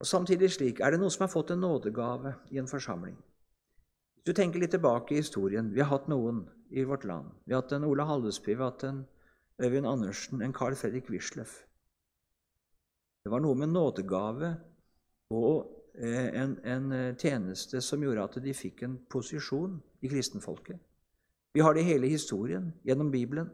Og 0.00 0.06
Samtidig 0.06 0.50
slik 0.52 0.80
er 0.80 0.92
det 0.92 1.00
noen 1.00 1.12
som 1.12 1.24
har 1.24 1.32
fått 1.32 1.50
en 1.54 1.62
nådegave 1.64 2.34
i 2.52 2.58
en 2.60 2.68
forsamling. 2.68 3.16
Hvis 3.16 4.28
du 4.28 4.32
tenker 4.36 4.60
litt 4.60 4.74
tilbake 4.74 5.14
i 5.14 5.20
historien 5.22 5.70
Vi 5.72 5.80
har 5.80 5.88
hatt 5.88 6.08
noen 6.08 6.44
i 6.70 6.84
vårt 6.84 7.04
land. 7.04 7.30
Vi 7.44 7.54
har 7.54 7.62
hatt 7.62 7.72
en 7.72 7.84
Ola 7.84 8.04
Hallesby, 8.04 8.54
vi 8.54 8.62
har 8.62 8.72
hatt 8.72 8.84
en 8.84 9.06
Øyvind 9.62 9.86
Andersen, 9.86 10.42
en 10.42 10.52
Carl 10.52 10.74
Fredrik 10.74 11.10
Wisløff. 11.10 11.62
Det 13.24 13.30
var 13.30 13.40
noe 13.40 13.54
med 13.54 13.68
nådegave 13.68 14.56
og 15.30 15.66
eh, 15.98 16.42
en, 16.42 16.58
en, 16.64 16.92
eh, 16.92 17.16
tjeneste 17.16 17.80
som 17.80 18.02
gjorde 18.02 18.22
at 18.22 18.36
de 18.42 18.54
fikk 18.54 18.82
en 18.82 18.98
posisjon 19.10 19.80
i 20.02 20.08
kristenfolket. 20.08 20.78
Vi 21.54 21.60
har 21.60 21.74
det 21.74 21.82
i 21.82 21.88
hele 21.88 22.06
historien 22.08 22.68
gjennom 22.84 23.10
Bibelen. 23.10 23.48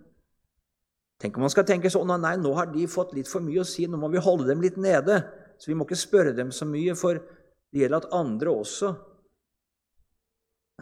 Tenk 1.20 1.36
om 1.36 1.46
man 1.46 1.52
skal 1.54 1.64
tenke 1.64 1.90
sånn 1.90 2.10
nei, 2.20 2.34
nå 2.36 2.50
har 2.58 2.66
de 2.72 2.88
fått 2.90 3.14
litt 3.14 3.30
for 3.30 3.44
mye 3.44 3.62
å 3.62 3.68
si, 3.68 3.86
nå 3.86 3.96
må 3.96 4.10
vi 4.10 4.20
holde 4.20 4.48
dem 4.48 4.60
litt 4.60 4.76
nede. 4.76 5.20
Så 5.62 5.70
vi 5.70 5.76
må 5.78 5.86
ikke 5.86 6.00
spørre 6.00 6.34
dem 6.34 6.48
så 6.50 6.66
mye, 6.66 6.96
for 6.98 7.20
det 7.22 7.84
gjelder 7.84 8.02
at 8.02 8.14
andre 8.18 8.50
også 8.50 8.88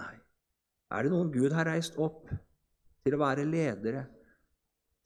Nei. 0.00 0.14
Er 0.96 1.04
det 1.04 1.10
noen 1.12 1.28
Gud 1.34 1.52
har 1.52 1.68
reist 1.68 1.98
opp 2.00 2.30
til 3.04 3.16
å 3.16 3.20
være 3.20 3.44
ledere, 3.44 4.06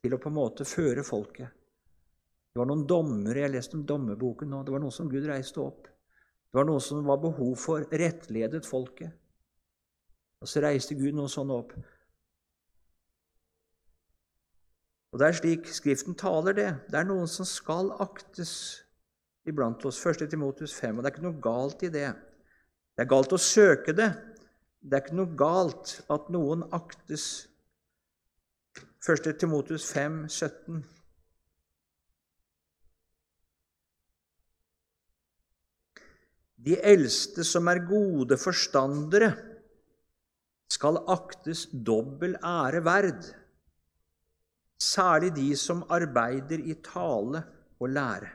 til 0.04 0.14
å 0.14 0.20
på 0.22 0.30
en 0.30 0.36
måte 0.36 0.66
føre 0.68 1.02
folket? 1.02 1.50
Det 2.54 2.60
var 2.60 2.70
noen 2.70 2.86
dommere 2.86 3.42
Jeg 3.42 3.50
leste 3.50 3.74
om 3.74 3.82
dommerboken 3.82 4.52
nå. 4.54 4.62
Det 4.62 4.70
var 4.76 4.84
noen 4.84 4.94
som 4.94 5.10
Gud 5.10 5.26
reiste 5.26 5.58
opp. 5.64 5.88
Det 5.90 6.60
var 6.60 6.68
noe 6.68 6.78
som 6.78 7.02
var 7.02 7.18
behov 7.18 7.56
for, 7.58 7.82
rettledet 7.90 8.62
folket. 8.68 9.10
Og 10.38 10.46
så 10.46 10.62
reiste 10.62 10.94
Gud 10.94 11.18
noen 11.18 11.32
sånne 11.32 11.58
opp. 11.64 11.74
Og 15.10 15.18
Det 15.18 15.26
er 15.26 15.38
slik 15.42 15.66
Skriften 15.74 16.14
taler 16.14 16.54
det. 16.54 16.70
Det 16.86 17.00
er 17.00 17.10
noen 17.10 17.26
som 17.26 17.46
skal 17.48 17.90
aktes 17.98 18.83
iblant 19.48 19.84
oss. 19.88 20.00
1. 20.06 20.26
Timotus 20.30 20.74
5. 20.80 20.98
Og 20.98 21.02
det 21.02 21.10
er 21.10 21.16
ikke 21.16 21.26
noe 21.26 21.42
galt 21.44 21.84
i 21.86 21.92
det. 21.92 22.10
Det 22.94 23.04
er 23.04 23.10
galt 23.10 23.34
å 23.34 23.40
søke 23.40 23.94
det. 23.96 24.10
Det 24.84 24.98
er 24.98 25.04
ikke 25.04 25.18
noe 25.20 25.36
galt 25.38 25.96
at 26.12 26.28
noen 26.32 26.66
aktes. 26.76 27.46
1. 29.04 29.30
Timotus 29.40 29.86
5, 29.92 30.24
17. 30.28 30.84
De 36.64 36.76
eldste 36.80 37.44
som 37.44 37.68
er 37.68 37.82
gode 37.84 38.38
forstandere, 38.40 39.34
skal 40.74 40.96
aktes 41.12 41.66
dobbel 41.86 42.38
ære 42.40 42.80
verd, 42.86 43.26
særlig 44.80 45.34
de 45.36 45.50
som 45.60 45.84
arbeider 45.92 46.64
i 46.64 46.74
tale 46.82 47.44
og 47.78 47.92
lære. 47.92 48.30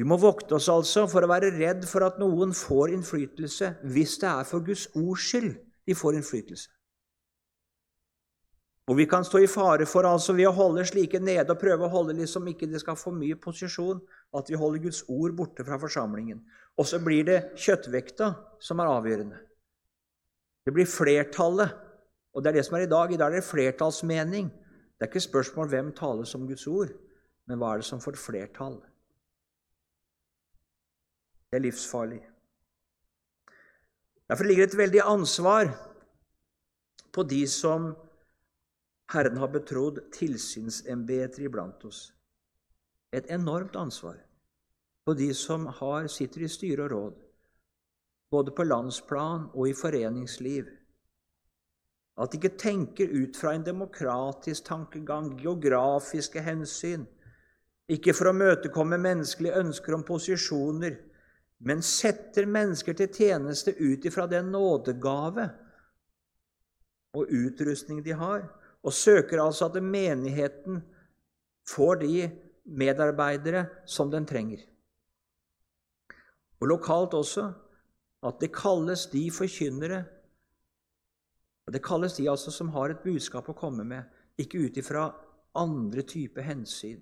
Vi 0.00 0.06
må 0.08 0.16
vokte 0.18 0.56
oss 0.56 0.70
altså 0.72 1.04
for 1.10 1.24
å 1.24 1.30
være 1.30 1.52
redd 1.54 1.84
for 1.88 2.06
at 2.06 2.20
noen 2.20 2.54
får 2.56 2.94
innflytelse 2.94 3.74
hvis 3.94 4.16
det 4.22 4.30
er 4.30 4.46
for 4.48 4.64
Guds 4.64 4.86
ords 4.96 5.26
skyld 5.28 5.52
de 5.86 5.96
får 5.98 6.16
innflytelse. 6.18 6.70
Og 8.90 8.96
vi 8.98 9.06
kan 9.06 9.22
stå 9.24 9.38
i 9.38 9.50
fare 9.50 9.86
for 9.86 10.08
altså 10.08 10.34
ved 10.34 10.48
å 10.48 10.56
holde 10.56 10.82
slike 10.88 11.20
nede 11.22 11.54
og 11.54 11.60
prøve 11.60 11.86
å 11.86 11.92
holde 11.92 12.16
liksom 12.18 12.48
ikke 12.50 12.66
de 12.66 12.80
skal 12.82 12.98
få 12.98 13.12
mye 13.14 13.38
posisjon, 13.38 14.00
at 14.34 14.50
vi 14.50 14.58
holder 14.58 14.82
Guds 14.88 15.04
ord 15.06 15.36
borte 15.38 15.64
fra 15.64 15.78
forsamlingen. 15.78 16.40
Og 16.76 16.88
så 16.88 16.98
blir 17.04 17.22
det 17.28 17.38
kjøttvekta 17.62 18.32
som 18.60 18.82
er 18.82 18.90
avgjørende. 18.90 19.38
Det 20.66 20.74
blir 20.74 20.90
flertallet. 20.90 21.78
Og 22.32 22.42
det 22.42 22.50
er 22.50 22.58
det 22.58 22.66
som 22.66 22.78
er 22.78 22.86
i 22.86 22.90
dag. 22.90 23.12
I 23.12 23.20
dag 23.20 23.30
er 23.30 23.42
det 23.42 23.46
flertallsmening. 23.46 24.48
Det 24.50 25.06
er 25.06 25.10
ikke 25.10 25.28
spørsmål 25.30 25.68
hvem 25.68 25.92
taler 25.94 26.26
som 26.28 26.46
Guds 26.48 26.66
ord, 26.70 26.92
men 27.46 27.60
hva 27.60 27.74
er 27.74 27.82
det 27.82 27.88
som 27.88 28.00
får 28.02 28.18
flertall? 28.18 28.80
Det 31.52 31.58
er 31.58 31.66
livsfarlig. 31.66 32.22
Derfor 34.24 34.48
ligger 34.48 34.64
det 34.64 34.72
et 34.72 34.78
veldig 34.78 35.00
ansvar 35.04 35.68
på 37.12 37.22
de 37.28 37.42
som 37.46 37.90
Herren 39.12 39.36
har 39.36 39.50
betrodd 39.52 40.00
tilsynsembeter 40.16 41.44
iblant 41.44 41.84
oss. 41.84 42.06
Et 43.12 43.28
enormt 43.28 43.76
ansvar 43.76 44.16
på 45.04 45.12
de 45.18 45.28
som 45.36 45.66
har, 45.66 46.08
sitter 46.08 46.46
i 46.46 46.48
styre 46.48 46.86
og 46.86 46.90
råd, 46.94 47.20
både 48.32 48.56
på 48.56 48.64
landsplan 48.64 49.50
og 49.52 49.68
i 49.68 49.76
foreningsliv. 49.76 50.72
At 52.16 52.32
de 52.32 52.40
ikke 52.40 52.56
tenker 52.56 53.12
ut 53.12 53.36
fra 53.36 53.52
en 53.52 53.68
demokratisk 53.68 54.64
tankegang, 54.72 55.34
geografiske 55.36 56.40
hensyn, 56.40 57.04
ikke 57.92 58.16
for 58.16 58.32
å 58.32 58.36
møtekomme 58.40 58.96
menneskelige 58.96 59.60
ønsker 59.60 60.00
om 60.00 60.08
posisjoner, 60.08 61.02
men 61.62 61.82
setter 61.86 62.48
mennesker 62.50 62.96
til 62.98 63.10
tjeneste 63.12 63.74
ut 63.78 64.04
ifra 64.08 64.26
den 64.30 64.50
nådegave 64.50 65.48
og 67.14 67.28
utrustning 67.28 68.00
de 68.02 68.16
har, 68.18 68.46
og 68.82 68.94
søker 68.96 69.42
altså 69.42 69.68
at 69.68 69.82
menigheten 69.82 70.80
får 71.68 72.00
de 72.02 72.30
medarbeidere 72.64 73.66
som 73.86 74.10
den 74.10 74.26
trenger. 74.26 74.64
Og 76.62 76.70
lokalt 76.70 77.14
også 77.14 77.46
at 78.26 78.40
det 78.40 78.52
kalles 78.54 79.06
de 79.10 79.28
forkynnere 79.34 80.04
og 81.66 81.72
Det 81.72 81.82
kalles 81.84 82.16
de 82.16 82.30
altså 82.30 82.50
som 82.50 82.72
har 82.74 82.90
et 82.90 83.04
budskap 83.04 83.48
å 83.48 83.54
komme 83.54 83.84
med, 83.86 84.02
ikke 84.38 84.64
ut 84.66 84.76
ifra 84.76 85.04
andre 85.54 86.02
typer 86.02 86.42
hensyn. 86.42 86.98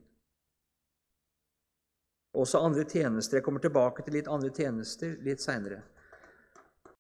Også 2.39 2.61
andre 2.63 2.85
tjenester. 2.87 3.39
Jeg 3.39 3.45
kommer 3.45 3.63
tilbake 3.63 4.05
til 4.07 4.15
litt 4.15 4.29
andre 4.31 4.53
tjenester 4.55 5.17
litt 5.27 5.43
seinere. 5.43 5.81